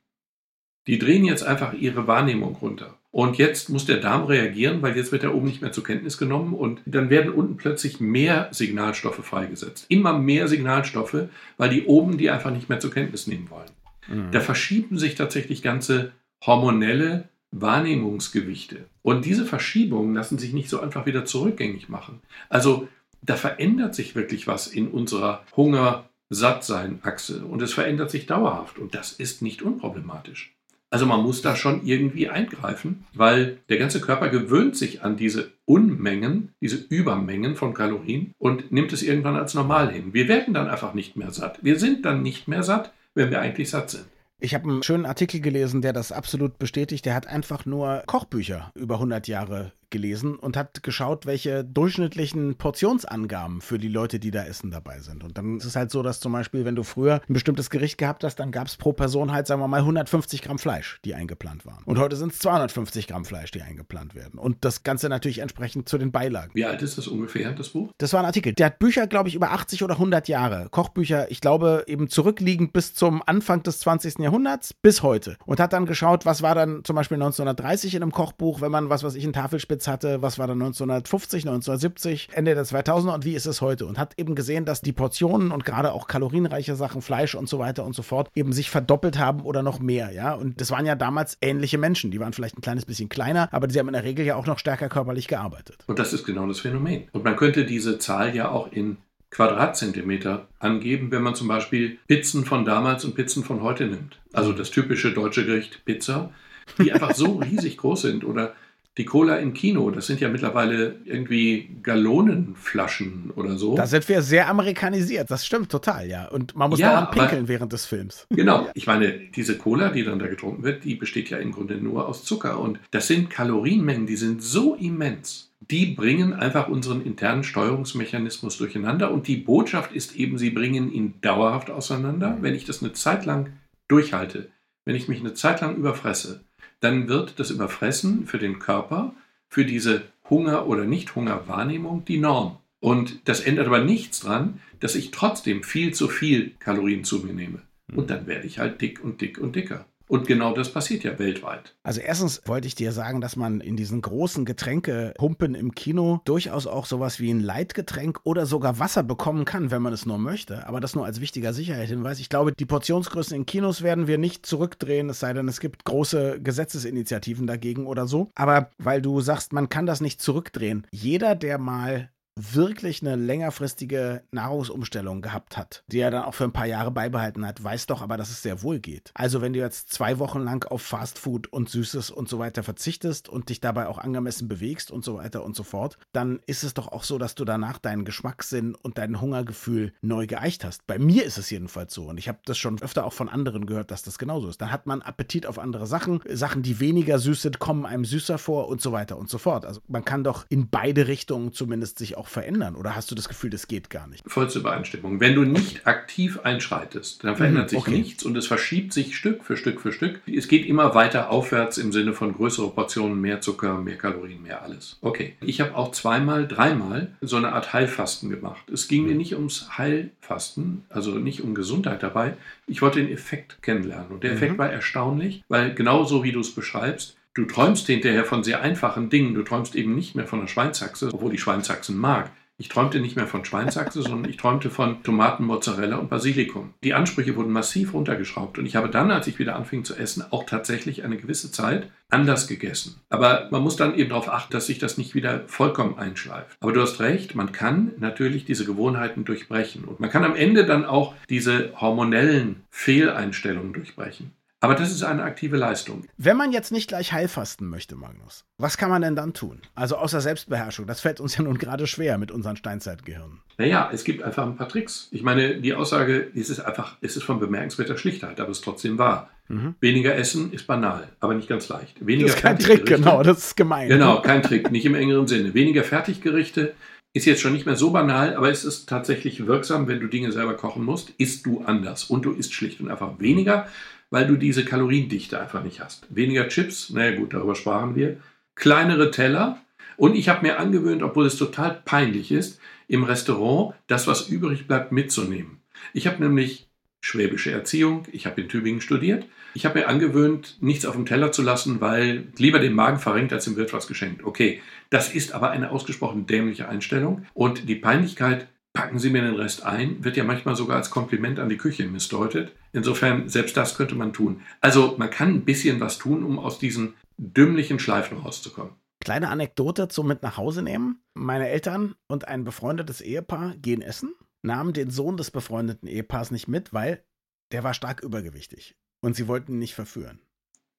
Die 0.87 0.99
drehen 0.99 1.25
jetzt 1.25 1.43
einfach 1.43 1.73
ihre 1.73 2.07
Wahrnehmung 2.07 2.55
runter. 2.55 2.97
Und 3.11 3.37
jetzt 3.37 3.69
muss 3.69 3.85
der 3.85 3.97
Darm 3.97 4.23
reagieren, 4.23 4.81
weil 4.81 4.95
jetzt 4.95 5.11
wird 5.11 5.23
er 5.23 5.35
oben 5.35 5.47
nicht 5.47 5.61
mehr 5.61 5.73
zur 5.73 5.83
Kenntnis 5.83 6.17
genommen 6.17 6.53
und 6.53 6.81
dann 6.85 7.09
werden 7.09 7.33
unten 7.33 7.57
plötzlich 7.57 7.99
mehr 7.99 8.47
Signalstoffe 8.51 9.23
freigesetzt. 9.23 9.85
Immer 9.89 10.17
mehr 10.17 10.47
Signalstoffe, 10.47 11.27
weil 11.57 11.69
die 11.69 11.85
oben 11.85 12.17
die 12.17 12.29
einfach 12.29 12.51
nicht 12.51 12.69
mehr 12.69 12.79
zur 12.79 12.91
Kenntnis 12.91 13.27
nehmen 13.27 13.49
wollen. 13.49 13.69
Mhm. 14.07 14.31
Da 14.31 14.39
verschieben 14.39 14.97
sich 14.97 15.15
tatsächlich 15.15 15.61
ganze 15.61 16.13
hormonelle 16.45 17.25
Wahrnehmungsgewichte. 17.51 18.85
Und 19.01 19.25
diese 19.25 19.45
Verschiebungen 19.45 20.15
lassen 20.15 20.37
sich 20.37 20.53
nicht 20.53 20.69
so 20.69 20.79
einfach 20.79 21.05
wieder 21.05 21.25
zurückgängig 21.25 21.89
machen. 21.89 22.21
Also 22.47 22.87
da 23.21 23.35
verändert 23.35 23.93
sich 23.93 24.15
wirklich 24.15 24.47
was 24.47 24.67
in 24.67 24.87
unserer 24.87 25.43
Hunger-Sattsein-Achse 25.55 27.45
und 27.45 27.61
es 27.61 27.73
verändert 27.73 28.09
sich 28.09 28.25
dauerhaft 28.25 28.79
und 28.79 28.95
das 28.95 29.11
ist 29.11 29.41
nicht 29.41 29.61
unproblematisch. 29.61 30.55
Also 30.93 31.05
man 31.05 31.23
muss 31.23 31.41
da 31.41 31.55
schon 31.55 31.85
irgendwie 31.85 32.27
eingreifen, 32.27 33.05
weil 33.13 33.59
der 33.69 33.77
ganze 33.77 34.01
Körper 34.01 34.27
gewöhnt 34.27 34.75
sich 34.75 35.03
an 35.03 35.15
diese 35.15 35.51
Unmengen, 35.63 36.53
diese 36.59 36.75
Übermengen 36.75 37.55
von 37.55 37.73
Kalorien 37.73 38.33
und 38.37 38.73
nimmt 38.73 38.91
es 38.91 39.01
irgendwann 39.01 39.37
als 39.37 39.53
normal 39.53 39.89
hin. 39.89 40.13
Wir 40.13 40.27
werden 40.27 40.53
dann 40.53 40.67
einfach 40.67 40.93
nicht 40.93 41.15
mehr 41.15 41.31
satt. 41.31 41.59
Wir 41.61 41.79
sind 41.79 42.03
dann 42.05 42.21
nicht 42.21 42.49
mehr 42.49 42.63
satt, 42.63 42.91
wenn 43.15 43.31
wir 43.31 43.39
eigentlich 43.39 43.69
satt 43.69 43.89
sind. 43.89 44.05
Ich 44.41 44.53
habe 44.53 44.69
einen 44.69 44.83
schönen 44.83 45.05
Artikel 45.05 45.39
gelesen, 45.39 45.81
der 45.81 45.93
das 45.93 46.11
absolut 46.11 46.59
bestätigt. 46.59 47.05
Der 47.05 47.15
hat 47.15 47.25
einfach 47.25 47.65
nur 47.65 48.03
Kochbücher 48.05 48.71
über 48.75 48.95
100 48.95 49.29
Jahre 49.29 49.71
gelesen 49.91 50.35
und 50.35 50.57
hat 50.57 50.83
geschaut, 50.83 51.25
welche 51.25 51.63
durchschnittlichen 51.63 52.55
Portionsangaben 52.55 53.61
für 53.61 53.77
die 53.77 53.87
Leute, 53.87 54.19
die 54.19 54.31
da 54.31 54.43
essen, 54.43 54.71
dabei 54.71 54.99
sind. 54.99 55.23
Und 55.23 55.37
dann 55.37 55.57
ist 55.57 55.65
es 55.65 55.75
halt 55.75 55.91
so, 55.91 56.01
dass 56.01 56.19
zum 56.19 56.31
Beispiel, 56.31 56.65
wenn 56.65 56.75
du 56.75 56.83
früher 56.83 57.21
ein 57.27 57.33
bestimmtes 57.33 57.69
Gericht 57.69 57.97
gehabt 57.97 58.23
hast, 58.23 58.37
dann 58.37 58.51
gab 58.51 58.67
es 58.67 58.77
pro 58.77 58.93
Person 58.93 59.31
halt, 59.31 59.47
sagen 59.47 59.61
wir 59.61 59.67
mal, 59.67 59.81
150 59.81 60.41
Gramm 60.41 60.57
Fleisch, 60.57 60.99
die 61.05 61.13
eingeplant 61.13 61.65
waren. 61.65 61.83
Und 61.85 61.99
heute 61.99 62.15
sind 62.15 62.33
es 62.33 62.39
250 62.39 63.07
Gramm 63.07 63.25
Fleisch, 63.25 63.51
die 63.51 63.61
eingeplant 63.61 64.15
werden. 64.15 64.39
Und 64.39 64.57
das 64.61 64.83
Ganze 64.83 65.09
natürlich 65.09 65.39
entsprechend 65.39 65.87
zu 65.89 65.97
den 65.97 66.11
Beilagen. 66.11 66.51
Wie 66.53 66.65
alt 66.65 66.81
ist 66.81 66.97
das 66.97 67.07
ungefähr, 67.07 67.51
das 67.51 67.69
Buch? 67.69 67.91
Das 67.97 68.13
war 68.13 68.21
ein 68.21 68.25
Artikel. 68.25 68.53
Der 68.53 68.67
hat 68.67 68.79
Bücher, 68.79 69.07
glaube 69.07 69.29
ich, 69.29 69.35
über 69.35 69.51
80 69.51 69.83
oder 69.83 69.95
100 69.95 70.27
Jahre. 70.27 70.67
Kochbücher, 70.71 71.29
ich 71.29 71.41
glaube, 71.41 71.83
eben 71.87 72.07
zurückliegend 72.07 72.73
bis 72.73 72.93
zum 72.93 73.21
Anfang 73.25 73.63
des 73.63 73.79
20. 73.81 74.19
Jahrhunderts 74.19 74.73
bis 74.73 75.03
heute. 75.03 75.37
Und 75.45 75.59
hat 75.59 75.73
dann 75.73 75.85
geschaut, 75.85 76.25
was 76.25 76.41
war 76.41 76.55
dann 76.55 76.83
zum 76.83 76.95
Beispiel 76.95 77.15
1930 77.15 77.95
in 77.95 78.03
einem 78.03 78.11
Kochbuch, 78.11 78.61
wenn 78.61 78.71
man, 78.71 78.89
was 78.89 79.03
weiß 79.03 79.15
ich, 79.15 79.23
einen 79.23 79.33
Tafelspitz 79.33 79.80
Spitz 79.81 79.87
hatte, 79.87 80.21
was 80.21 80.37
war 80.37 80.47
da 80.47 80.53
1950, 80.53 81.47
1970, 81.47 82.29
Ende 82.33 82.53
der 82.53 82.65
2000er 82.65 83.13
und 83.15 83.25
wie 83.25 83.33
ist 83.33 83.45
es 83.45 83.61
heute? 83.61 83.85
Und 83.85 83.97
hat 83.97 84.13
eben 84.17 84.35
gesehen, 84.35 84.65
dass 84.65 84.81
die 84.81 84.93
Portionen 84.93 85.51
und 85.51 85.65
gerade 85.65 85.91
auch 85.93 86.07
kalorienreiche 86.07 86.75
Sachen, 86.75 87.01
Fleisch 87.01 87.35
und 87.35 87.49
so 87.49 87.57
weiter 87.57 87.83
und 87.83 87.95
so 87.95 88.03
fort, 88.03 88.29
eben 88.35 88.53
sich 88.53 88.69
verdoppelt 88.69 89.17
haben 89.17 89.41
oder 89.41 89.63
noch 89.63 89.79
mehr, 89.79 90.11
ja. 90.11 90.33
Und 90.33 90.61
das 90.61 90.69
waren 90.71 90.85
ja 90.85 90.95
damals 90.95 91.37
ähnliche 91.41 91.77
Menschen. 91.77 92.11
Die 92.11 92.19
waren 92.19 92.33
vielleicht 92.33 92.57
ein 92.57 92.61
kleines 92.61 92.85
bisschen 92.85 93.09
kleiner, 93.09 93.49
aber 93.51 93.69
sie 93.69 93.79
haben 93.79 93.87
in 93.87 93.93
der 93.93 94.03
Regel 94.03 94.25
ja 94.25 94.35
auch 94.35 94.45
noch 94.45 94.59
stärker 94.59 94.89
körperlich 94.89 95.27
gearbeitet. 95.27 95.77
Und 95.87 95.97
das 95.97 96.13
ist 96.13 96.25
genau 96.25 96.45
das 96.47 96.59
Phänomen. 96.59 97.07
Und 97.11 97.23
man 97.23 97.35
könnte 97.35 97.65
diese 97.65 97.97
Zahl 97.97 98.35
ja 98.35 98.49
auch 98.49 98.71
in 98.71 98.97
Quadratzentimeter 99.31 100.47
angeben, 100.59 101.09
wenn 101.11 101.23
man 101.23 101.35
zum 101.35 101.47
Beispiel 101.47 101.97
Pizzen 102.07 102.45
von 102.45 102.65
damals 102.65 103.05
und 103.05 103.15
Pizzen 103.15 103.43
von 103.43 103.61
heute 103.61 103.85
nimmt. 103.85 104.19
Also 104.33 104.51
das 104.51 104.69
typische 104.71 105.11
deutsche 105.13 105.45
Gericht 105.45 105.85
Pizza, 105.85 106.31
die 106.77 106.91
einfach 106.91 107.15
so 107.15 107.37
riesig 107.39 107.77
groß 107.77 108.01
sind 108.01 108.25
oder 108.25 108.53
Die 108.97 109.05
Cola 109.05 109.37
im 109.37 109.53
Kino, 109.53 109.89
das 109.89 110.07
sind 110.07 110.19
ja 110.19 110.27
mittlerweile 110.27 110.97
irgendwie 111.05 111.77
Gallonenflaschen 111.81 113.31
oder 113.35 113.57
so. 113.57 113.75
Da 113.75 113.87
sind 113.87 114.07
wir 114.09 114.21
sehr 114.21 114.49
amerikanisiert, 114.49 115.31
das 115.31 115.45
stimmt 115.45 115.71
total, 115.71 116.09
ja. 116.09 116.27
Und 116.27 116.55
man 116.55 116.69
muss 116.69 116.79
ja, 116.79 116.91
dauernd 116.91 117.11
pinkeln 117.11 117.47
während 117.47 117.71
des 117.71 117.85
Films. 117.85 118.27
Genau, 118.29 118.67
ich 118.73 118.87
meine, 118.87 119.17
diese 119.33 119.57
Cola, 119.57 119.89
die 119.89 120.03
dann 120.03 120.19
da 120.19 120.27
getrunken 120.27 120.63
wird, 120.63 120.83
die 120.83 120.95
besteht 120.95 121.29
ja 121.29 121.37
im 121.37 121.53
Grunde 121.53 121.75
nur 121.75 122.07
aus 122.07 122.25
Zucker. 122.25 122.59
Und 122.59 122.79
das 122.91 123.07
sind 123.07 123.29
Kalorienmengen, 123.29 124.07
die 124.07 124.17
sind 124.17 124.43
so 124.43 124.75
immens 124.75 125.51
die 125.69 125.85
bringen 125.85 126.33
einfach 126.33 126.67
unseren 126.67 127.05
internen 127.05 127.43
Steuerungsmechanismus 127.43 128.57
durcheinander. 128.57 129.11
Und 129.11 129.27
die 129.27 129.37
Botschaft 129.37 129.93
ist 129.93 130.15
eben, 130.15 130.37
sie 130.37 130.49
bringen 130.49 130.91
ihn 130.91 131.13
dauerhaft 131.21 131.69
auseinander. 131.69 132.37
Wenn 132.41 132.55
ich 132.55 132.65
das 132.65 132.81
eine 132.81 132.93
Zeit 132.93 133.25
lang 133.25 133.53
durchhalte, 133.87 134.49
wenn 134.85 134.95
ich 134.95 135.07
mich 135.07 135.19
eine 135.19 135.33
Zeit 135.33 135.61
lang 135.61 135.75
überfresse, 135.75 136.43
dann 136.81 137.07
wird 137.07 137.39
das 137.39 137.51
Überfressen 137.51 138.27
für 138.27 138.37
den 138.37 138.59
Körper, 138.59 139.15
für 139.47 139.65
diese 139.65 140.03
Hunger- 140.29 140.67
oder 140.67 140.83
Nicht-Hunger-Wahrnehmung 140.85 142.03
die 142.05 142.17
Norm. 142.17 142.57
Und 142.79 143.27
das 143.29 143.39
ändert 143.39 143.67
aber 143.67 143.83
nichts 143.83 144.21
dran, 144.21 144.59
dass 144.79 144.95
ich 144.95 145.11
trotzdem 145.11 145.63
viel 145.63 145.93
zu 145.93 146.07
viel 146.07 146.51
Kalorien 146.59 147.03
zu 147.03 147.19
mir 147.19 147.33
nehme. 147.33 147.61
Und 147.95 148.09
dann 148.09 148.27
werde 148.27 148.47
ich 148.47 148.59
halt 148.59 148.81
dick 148.81 149.03
und 149.03 149.21
dick 149.21 149.37
und 149.37 149.55
dicker. 149.55 149.85
Und 150.11 150.27
genau 150.27 150.53
das 150.53 150.73
passiert 150.73 151.05
ja 151.05 151.17
weltweit. 151.19 151.73
Also 151.83 152.01
erstens 152.01 152.41
wollte 152.43 152.67
ich 152.67 152.75
dir 152.75 152.91
sagen, 152.91 153.21
dass 153.21 153.37
man 153.37 153.61
in 153.61 153.77
diesen 153.77 154.01
großen 154.01 154.43
Getränkehumpen 154.43 155.55
im 155.55 155.73
Kino 155.73 156.19
durchaus 156.25 156.67
auch 156.67 156.85
sowas 156.85 157.21
wie 157.21 157.31
ein 157.31 157.39
Leitgetränk 157.39 158.19
oder 158.25 158.45
sogar 158.45 158.77
Wasser 158.77 159.03
bekommen 159.03 159.45
kann, 159.45 159.71
wenn 159.71 159.81
man 159.81 159.93
es 159.93 160.05
nur 160.05 160.17
möchte. 160.17 160.67
Aber 160.67 160.81
das 160.81 160.95
nur 160.95 161.05
als 161.05 161.21
wichtiger 161.21 161.53
Sicherheitshinweis. 161.53 162.19
Ich 162.19 162.27
glaube, 162.27 162.51
die 162.51 162.65
Portionsgrößen 162.65 163.37
in 163.37 163.45
Kinos 163.45 163.83
werden 163.83 164.07
wir 164.07 164.17
nicht 164.17 164.45
zurückdrehen, 164.45 165.09
es 165.09 165.21
sei 165.21 165.31
denn, 165.31 165.47
es 165.47 165.61
gibt 165.61 165.85
große 165.85 166.41
Gesetzesinitiativen 166.41 167.47
dagegen 167.47 167.87
oder 167.87 168.05
so. 168.05 168.27
Aber 168.35 168.69
weil 168.79 169.01
du 169.01 169.21
sagst, 169.21 169.53
man 169.53 169.69
kann 169.69 169.85
das 169.85 170.01
nicht 170.01 170.21
zurückdrehen. 170.21 170.85
Jeder, 170.91 171.35
der 171.35 171.57
mal 171.57 172.09
wirklich 172.35 173.01
eine 173.01 173.15
längerfristige 173.15 174.23
Nahrungsumstellung 174.31 175.21
gehabt 175.21 175.57
hat, 175.57 175.83
die 175.87 175.99
er 175.99 176.11
dann 176.11 176.23
auch 176.23 176.33
für 176.33 176.45
ein 176.45 176.53
paar 176.53 176.65
Jahre 176.65 176.91
beibehalten 176.91 177.45
hat, 177.45 177.63
weiß 177.63 177.87
doch 177.87 178.01
aber, 178.01 178.17
dass 178.17 178.29
es 178.29 178.41
sehr 178.41 178.63
wohl 178.63 178.79
geht. 178.79 179.11
Also 179.13 179.41
wenn 179.41 179.53
du 179.53 179.59
jetzt 179.59 179.91
zwei 179.91 180.19
Wochen 180.19 180.39
lang 180.39 180.65
auf 180.69 180.81
Fastfood 180.81 181.47
und 181.47 181.69
Süßes 181.69 182.09
und 182.09 182.29
so 182.29 182.39
weiter 182.39 182.63
verzichtest 182.63 183.29
und 183.29 183.49
dich 183.49 183.59
dabei 183.59 183.87
auch 183.87 183.97
angemessen 183.97 184.47
bewegst 184.47 184.91
und 184.91 185.03
so 185.03 185.15
weiter 185.15 185.43
und 185.43 185.55
so 185.55 185.63
fort, 185.63 185.97
dann 186.13 186.39
ist 186.45 186.63
es 186.63 186.73
doch 186.73 186.87
auch 186.87 187.03
so, 187.03 187.17
dass 187.17 187.35
du 187.35 187.45
danach 187.45 187.79
deinen 187.79 188.05
Geschmackssinn 188.05 188.75
und 188.75 188.97
dein 188.97 189.19
Hungergefühl 189.19 189.93
neu 190.01 190.27
geeicht 190.27 190.63
hast. 190.63 190.87
Bei 190.87 190.99
mir 190.99 191.25
ist 191.25 191.37
es 191.37 191.49
jedenfalls 191.49 191.93
so 191.93 192.09
und 192.09 192.17
ich 192.17 192.27
habe 192.27 192.39
das 192.45 192.57
schon 192.57 192.81
öfter 192.81 193.05
auch 193.05 193.13
von 193.13 193.29
anderen 193.29 193.65
gehört, 193.65 193.91
dass 193.91 194.03
das 194.03 194.17
genauso 194.17 194.47
ist. 194.47 194.61
Dann 194.61 194.71
hat 194.71 194.85
man 194.85 195.01
Appetit 195.01 195.45
auf 195.45 195.59
andere 195.59 195.85
Sachen, 195.85 196.21
Sachen, 196.29 196.63
die 196.63 196.79
weniger 196.79 197.19
süß 197.19 197.41
sind, 197.41 197.59
kommen 197.59 197.85
einem 197.85 198.05
süßer 198.05 198.37
vor 198.37 198.69
und 198.69 198.81
so 198.81 198.91
weiter 198.91 199.17
und 199.17 199.29
so 199.29 199.37
fort. 199.37 199.65
Also 199.65 199.81
man 199.87 200.05
kann 200.05 200.23
doch 200.23 200.45
in 200.49 200.69
beide 200.69 201.07
Richtungen 201.07 201.51
zumindest 201.51 201.99
sich 201.99 202.17
auch 202.17 202.20
verändern? 202.27 202.75
Oder 202.75 202.95
hast 202.95 203.11
du 203.11 203.15
das 203.15 203.27
Gefühl, 203.27 203.49
das 203.49 203.67
geht 203.67 203.89
gar 203.89 204.07
nicht? 204.07 204.23
Vollste 204.27 204.59
Übereinstimmung. 204.59 205.19
Wenn 205.19 205.35
du 205.35 205.43
nicht 205.43 205.87
aktiv 205.87 206.39
einschreitest, 206.43 207.23
dann 207.23 207.35
verändert 207.35 207.65
mhm, 207.65 207.69
sich 207.69 207.79
okay. 207.79 207.91
nichts 207.91 208.23
und 208.23 208.37
es 208.37 208.47
verschiebt 208.47 208.93
sich 208.93 209.15
Stück 209.15 209.43
für 209.43 209.57
Stück 209.57 209.81
für 209.81 209.91
Stück. 209.91 210.21
Es 210.27 210.47
geht 210.47 210.65
immer 210.65 210.95
weiter 210.95 211.29
aufwärts 211.29 211.77
im 211.77 211.91
Sinne 211.91 212.13
von 212.13 212.33
größere 212.33 212.69
Portionen, 212.71 213.19
mehr 213.19 213.41
Zucker, 213.41 213.77
mehr 213.77 213.97
Kalorien, 213.97 214.41
mehr 214.41 214.61
alles. 214.61 214.97
Okay. 215.01 215.33
Ich 215.41 215.61
habe 215.61 215.75
auch 215.75 215.91
zweimal, 215.91 216.47
dreimal 216.47 217.11
so 217.21 217.37
eine 217.37 217.53
Art 217.53 217.73
Heilfasten 217.73 218.29
gemacht. 218.29 218.69
Es 218.71 218.87
ging 218.87 219.05
mir 219.05 219.11
mhm. 219.11 219.17
nicht 219.17 219.35
ums 219.35 219.77
Heilfasten, 219.77 220.83
also 220.89 221.11
nicht 221.11 221.41
um 221.41 221.55
Gesundheit 221.55 222.03
dabei. 222.03 222.33
Ich 222.67 222.81
wollte 222.81 223.01
den 223.01 223.11
Effekt 223.11 223.61
kennenlernen. 223.61 224.11
Und 224.11 224.23
der 224.23 224.33
Effekt 224.33 224.53
mhm. 224.53 224.57
war 224.57 224.69
erstaunlich, 224.69 225.43
weil 225.47 225.73
genauso 225.73 226.23
wie 226.23 226.31
du 226.31 226.39
es 226.39 226.53
beschreibst, 226.53 227.17
Du 227.33 227.45
träumst 227.45 227.87
hinterher 227.87 228.25
von 228.25 228.43
sehr 228.43 228.61
einfachen 228.61 229.09
Dingen. 229.09 229.33
Du 229.33 229.43
träumst 229.43 229.75
eben 229.75 229.95
nicht 229.95 230.15
mehr 230.15 230.27
von 230.27 230.41
der 230.41 230.47
Schweinsachse, 230.47 231.09
obwohl 231.13 231.33
ich 231.33 231.41
Schweinsachsen 231.41 231.97
mag. 231.97 232.29
Ich 232.57 232.67
träumte 232.67 232.99
nicht 232.99 233.15
mehr 233.15 233.25
von 233.25 233.45
Schweinsachse, 233.45 234.01
sondern 234.03 234.29
ich 234.29 234.35
träumte 234.35 234.69
von 234.69 235.01
Tomaten, 235.01 235.45
Mozzarella 235.45 235.95
und 235.95 236.09
Basilikum. 236.09 236.73
Die 236.83 236.93
Ansprüche 236.93 237.37
wurden 237.37 237.51
massiv 237.51 237.93
runtergeschraubt 237.93 238.59
und 238.59 238.65
ich 238.65 238.75
habe 238.75 238.89
dann, 238.89 239.11
als 239.11 239.27
ich 239.27 239.39
wieder 239.39 239.55
anfing 239.55 239.85
zu 239.85 239.95
essen, 239.95 240.25
auch 240.29 240.45
tatsächlich 240.45 241.03
eine 241.03 241.17
gewisse 241.17 241.51
Zeit 241.51 241.89
anders 242.09 242.47
gegessen. 242.47 242.99
Aber 243.09 243.47
man 243.49 243.63
muss 243.63 243.77
dann 243.77 243.95
eben 243.95 244.09
darauf 244.09 244.27
achten, 244.27 244.51
dass 244.51 244.67
sich 244.67 244.77
das 244.77 244.97
nicht 244.97 245.15
wieder 245.15 245.47
vollkommen 245.47 245.97
einschleift. 245.97 246.57
Aber 246.59 246.73
du 246.73 246.81
hast 246.81 246.99
recht, 246.99 247.33
man 247.33 247.53
kann 247.53 247.93
natürlich 247.97 248.43
diese 248.43 248.65
Gewohnheiten 248.65 249.23
durchbrechen 249.23 249.85
und 249.85 249.99
man 249.99 250.09
kann 250.09 250.25
am 250.25 250.35
Ende 250.35 250.65
dann 250.65 250.85
auch 250.85 251.15
diese 251.29 251.71
hormonellen 251.79 252.63
Fehleinstellungen 252.69 253.73
durchbrechen. 253.73 254.33
Aber 254.63 254.75
das 254.75 254.91
ist 254.91 255.01
eine 255.01 255.23
aktive 255.23 255.57
Leistung. 255.57 256.05
Wenn 256.17 256.37
man 256.37 256.51
jetzt 256.51 256.71
nicht 256.71 256.87
gleich 256.87 257.11
heilfasten 257.11 257.67
möchte, 257.67 257.95
Magnus, 257.95 258.45
was 258.59 258.77
kann 258.77 258.91
man 258.91 259.01
denn 259.01 259.15
dann 259.15 259.33
tun? 259.33 259.59
Also 259.73 259.97
außer 259.97 260.21
Selbstbeherrschung. 260.21 260.85
Das 260.85 261.01
fällt 261.01 261.19
uns 261.19 261.35
ja 261.35 261.43
nun 261.43 261.57
gerade 261.57 261.87
schwer 261.87 262.19
mit 262.19 262.31
unseren 262.31 262.55
Steinzeitgehirnen. 262.55 263.39
Naja, 263.57 263.89
es 263.91 264.03
gibt 264.03 264.21
einfach 264.21 264.45
ein 264.45 264.55
paar 264.55 264.69
Tricks. 264.69 265.07
Ich 265.11 265.23
meine, 265.23 265.59
die 265.59 265.73
Aussage, 265.73 266.29
es 266.35 266.51
ist 266.51 266.59
einfach, 266.59 266.97
es 267.01 267.17
ist 267.17 267.23
von 267.23 267.39
bemerkenswerter 267.39 267.97
Schlichtheit, 267.97 268.39
aber 268.39 268.51
es 268.51 268.59
ist 268.59 268.63
trotzdem 268.63 268.99
wahr. 268.99 269.31
Mhm. 269.47 269.73
Weniger 269.79 270.15
essen 270.15 270.53
ist 270.53 270.67
banal, 270.67 271.09
aber 271.19 271.33
nicht 271.33 271.49
ganz 271.49 271.67
leicht. 271.67 272.05
Weniger 272.05 272.27
das 272.27 272.35
ist 272.35 272.41
kein 272.43 272.59
Trick, 272.59 272.85
genau, 272.85 273.23
das 273.23 273.39
ist 273.39 273.57
gemein. 273.57 273.89
Genau, 273.89 274.21
kein 274.21 274.43
Trick, 274.43 274.69
nicht 274.69 274.85
im 274.85 274.93
engeren 274.93 275.27
Sinne. 275.27 275.55
Weniger 275.55 275.83
Fertiggerichte 275.83 276.75
ist 277.13 277.25
jetzt 277.25 277.41
schon 277.41 277.53
nicht 277.53 277.65
mehr 277.65 277.75
so 277.75 277.89
banal, 277.89 278.35
aber 278.35 278.51
es 278.51 278.63
ist 278.63 278.87
tatsächlich 278.87 279.47
wirksam, 279.47 279.87
wenn 279.87 279.99
du 279.99 280.07
Dinge 280.07 280.31
selber 280.31 280.55
kochen 280.55 280.85
musst, 280.85 281.09
isst 281.17 281.47
du 281.47 281.61
anders 281.61 282.05
und 282.05 282.25
du 282.25 282.31
isst 282.31 282.53
schlicht 282.53 282.79
und 282.79 282.89
einfach 282.89 283.19
weniger 283.19 283.67
weil 284.11 284.27
du 284.27 284.35
diese 284.35 284.63
Kaloriendichte 284.63 285.39
einfach 285.41 285.63
nicht 285.63 285.79
hast. 285.79 286.05
Weniger 286.09 286.47
Chips, 286.47 286.91
naja 286.91 287.15
gut, 287.15 287.33
darüber 287.33 287.55
sprachen 287.55 287.95
wir. 287.95 288.17
Kleinere 288.53 289.09
Teller. 289.09 289.59
Und 289.97 290.15
ich 290.15 290.29
habe 290.29 290.45
mir 290.45 290.59
angewöhnt, 290.59 291.01
obwohl 291.01 291.25
es 291.25 291.37
total 291.37 291.81
peinlich 291.85 292.31
ist, 292.31 292.59
im 292.87 293.03
Restaurant 293.03 293.73
das, 293.87 294.05
was 294.07 294.27
übrig 294.27 294.67
bleibt, 294.67 294.91
mitzunehmen. 294.91 295.61
Ich 295.93 296.07
habe 296.07 296.21
nämlich 296.21 296.67
schwäbische 296.99 297.51
Erziehung, 297.51 298.05
ich 298.11 298.25
habe 298.25 298.41
in 298.41 298.49
Tübingen 298.49 298.81
studiert. 298.81 299.25
Ich 299.53 299.65
habe 299.65 299.79
mir 299.79 299.87
angewöhnt, 299.87 300.57
nichts 300.61 300.85
auf 300.85 300.95
dem 300.95 301.05
Teller 301.05 301.31
zu 301.31 301.41
lassen, 301.41 301.81
weil 301.81 302.27
lieber 302.37 302.59
den 302.59 302.73
Magen 302.73 302.99
verringt, 302.99 303.33
als 303.33 303.45
dem 303.45 303.55
Wirt 303.57 303.73
was 303.73 303.87
geschenkt. 303.87 304.23
Okay, 304.23 304.61
das 304.89 305.13
ist 305.13 305.33
aber 305.33 305.51
eine 305.51 305.71
ausgesprochen 305.71 306.25
dämliche 306.25 306.69
Einstellung. 306.69 307.25
Und 307.33 307.67
die 307.67 307.75
Peinlichkeit 307.75 308.47
packen 308.73 308.99
Sie 308.99 309.09
mir 309.09 309.21
den 309.21 309.35
Rest 309.35 309.63
ein, 309.63 310.03
wird 310.03 310.17
ja 310.17 310.23
manchmal 310.23 310.55
sogar 310.55 310.77
als 310.77 310.89
Kompliment 310.89 311.39
an 311.39 311.49
die 311.49 311.57
Küche 311.57 311.85
missdeutet. 311.87 312.53
Insofern, 312.73 313.29
selbst 313.29 313.57
das 313.57 313.75
könnte 313.75 313.95
man 313.95 314.13
tun. 314.13 314.41
Also 314.61 314.95
man 314.97 315.09
kann 315.09 315.29
ein 315.29 315.45
bisschen 315.45 315.79
was 315.79 315.97
tun, 315.97 316.23
um 316.23 316.39
aus 316.39 316.59
diesen 316.59 316.93
dümmlichen 317.17 317.79
Schleifen 317.79 318.17
rauszukommen. 318.17 318.73
Kleine 319.03 319.29
Anekdote 319.29 319.87
zum 319.87 320.07
Mit 320.07 320.23
nach 320.23 320.37
Hause 320.37 320.61
nehmen. 320.61 321.01
Meine 321.13 321.49
Eltern 321.49 321.95
und 322.07 322.27
ein 322.27 322.43
befreundetes 322.43 323.01
Ehepaar 323.01 323.55
gehen 323.57 323.81
essen, 323.81 324.13
nahmen 324.43 324.73
den 324.73 324.91
Sohn 324.91 325.17
des 325.17 325.31
befreundeten 325.31 325.87
Ehepaars 325.87 326.31
nicht 326.31 326.47
mit, 326.47 326.71
weil 326.71 327.03
der 327.51 327.63
war 327.63 327.73
stark 327.73 328.01
übergewichtig 328.01 328.75
und 329.03 329.15
sie 329.15 329.27
wollten 329.27 329.53
ihn 329.53 329.59
nicht 329.59 329.75
verführen. 329.75 330.21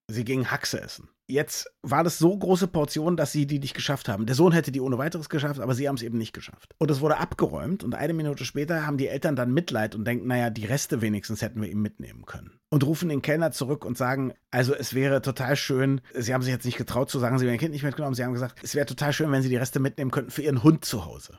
Sie 0.09 0.25
gingen 0.25 0.51
Haxe 0.51 0.81
essen. 0.81 1.09
Jetzt 1.33 1.73
war 1.81 2.05
das 2.05 2.19
so 2.19 2.37
große 2.37 2.67
Portion, 2.67 3.17
dass 3.17 3.33
sie 3.33 3.47
die 3.47 3.59
nicht 3.59 3.73
geschafft 3.73 4.07
haben. 4.07 4.27
Der 4.27 4.35
Sohn 4.35 4.53
hätte 4.53 4.71
die 4.71 4.83
ohne 4.83 4.99
weiteres 4.99 5.31
geschafft, 5.31 5.61
aber 5.61 5.75
sie 5.75 5.89
haben 5.89 5.95
es 5.95 6.03
eben 6.03 6.19
nicht 6.19 6.35
geschafft. 6.35 6.75
Und 6.77 6.91
es 6.91 7.01
wurde 7.01 7.17
abgeräumt 7.17 7.83
und 7.83 7.95
eine 7.95 8.13
Minute 8.13 8.45
später 8.45 8.87
haben 8.87 8.99
die 8.99 9.09
Eltern 9.09 9.35
dann 9.35 9.55
Mitleid 9.55 9.95
und 9.95 10.05
denken, 10.05 10.27
naja, 10.27 10.51
die 10.51 10.67
Reste 10.67 11.01
wenigstens 11.01 11.41
hätten 11.41 11.63
wir 11.63 11.71
ihm 11.71 11.81
mitnehmen 11.81 12.27
können. 12.27 12.61
Und 12.69 12.85
rufen 12.85 13.09
den 13.09 13.23
Kellner 13.23 13.51
zurück 13.51 13.87
und 13.87 13.97
sagen, 13.97 14.35
also 14.51 14.75
es 14.75 14.93
wäre 14.93 15.23
total 15.23 15.57
schön, 15.57 16.03
sie 16.15 16.35
haben 16.35 16.43
sich 16.43 16.53
jetzt 16.53 16.67
nicht 16.67 16.77
getraut 16.77 17.09
zu 17.09 17.19
sagen, 17.19 17.39
sie 17.39 17.47
werden 17.47 17.55
ihr 17.55 17.61
Kind 17.61 17.73
nicht 17.73 17.83
mitgenommen, 17.83 18.15
sie 18.15 18.25
haben 18.25 18.35
gesagt, 18.35 18.61
es 18.63 18.75
wäre 18.75 18.85
total 18.85 19.15
schön, 19.15 19.33
wenn 19.33 19.41
sie 19.41 19.49
die 19.49 19.57
Reste 19.57 19.81
mitnehmen 19.81 20.11
könnten 20.11 20.31
für 20.31 20.43
ihren 20.43 20.63
Hund 20.63 20.85
zu 20.85 21.07
Hause. 21.07 21.39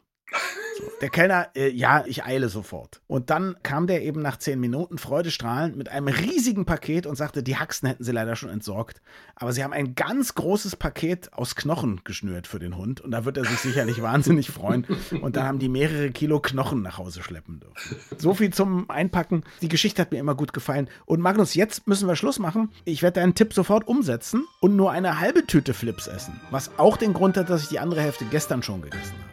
Der 1.01 1.09
Kellner, 1.09 1.49
äh, 1.55 1.69
ja, 1.69 2.03
ich 2.05 2.23
eile 2.23 2.49
sofort. 2.49 3.01
Und 3.07 3.29
dann 3.29 3.57
kam 3.63 3.87
der 3.87 4.03
eben 4.03 4.21
nach 4.21 4.37
zehn 4.37 4.59
Minuten 4.59 4.97
freudestrahlend 4.97 5.75
mit 5.75 5.89
einem 5.89 6.07
riesigen 6.07 6.65
Paket 6.65 7.05
und 7.05 7.15
sagte, 7.15 7.43
die 7.43 7.57
Haxen 7.57 7.87
hätten 7.87 8.03
sie 8.03 8.11
leider 8.11 8.35
schon 8.35 8.49
entsorgt. 8.49 9.01
Aber 9.35 9.51
sie 9.51 9.63
haben 9.63 9.73
ein 9.73 9.95
ganz 9.95 10.35
großes 10.35 10.75
Paket 10.75 11.33
aus 11.33 11.55
Knochen 11.55 12.01
geschnürt 12.03 12.47
für 12.47 12.59
den 12.59 12.77
Hund. 12.77 13.01
Und 13.01 13.11
da 13.11 13.25
wird 13.25 13.37
er 13.37 13.45
sich 13.45 13.59
sicherlich 13.59 14.01
wahnsinnig 14.01 14.49
freuen. 14.49 14.85
Und 15.21 15.35
dann 15.35 15.45
haben 15.45 15.59
die 15.59 15.69
mehrere 15.69 16.11
Kilo 16.11 16.39
Knochen 16.39 16.81
nach 16.81 16.97
Hause 16.97 17.21
schleppen 17.23 17.59
dürfen. 17.59 17.97
So 18.17 18.33
viel 18.33 18.53
zum 18.53 18.89
Einpacken. 18.89 19.43
Die 19.61 19.69
Geschichte 19.69 20.01
hat 20.01 20.11
mir 20.11 20.19
immer 20.19 20.35
gut 20.35 20.53
gefallen. 20.53 20.89
Und 21.05 21.19
Magnus, 21.19 21.53
jetzt 21.53 21.87
müssen 21.87 22.07
wir 22.07 22.15
Schluss 22.15 22.39
machen. 22.39 22.71
Ich 22.85 23.01
werde 23.03 23.19
deinen 23.19 23.35
Tipp 23.35 23.53
sofort 23.53 23.87
umsetzen 23.87 24.45
und 24.61 24.75
nur 24.75 24.91
eine 24.91 25.19
halbe 25.19 25.45
Tüte 25.45 25.73
Flips 25.73 26.07
essen. 26.07 26.39
Was 26.51 26.71
auch 26.77 26.97
den 26.97 27.13
Grund 27.13 27.37
hat, 27.37 27.49
dass 27.49 27.63
ich 27.63 27.69
die 27.69 27.79
andere 27.79 28.01
Hälfte 28.01 28.25
gestern 28.25 28.63
schon 28.63 28.81
gegessen 28.81 29.11
habe. 29.11 29.32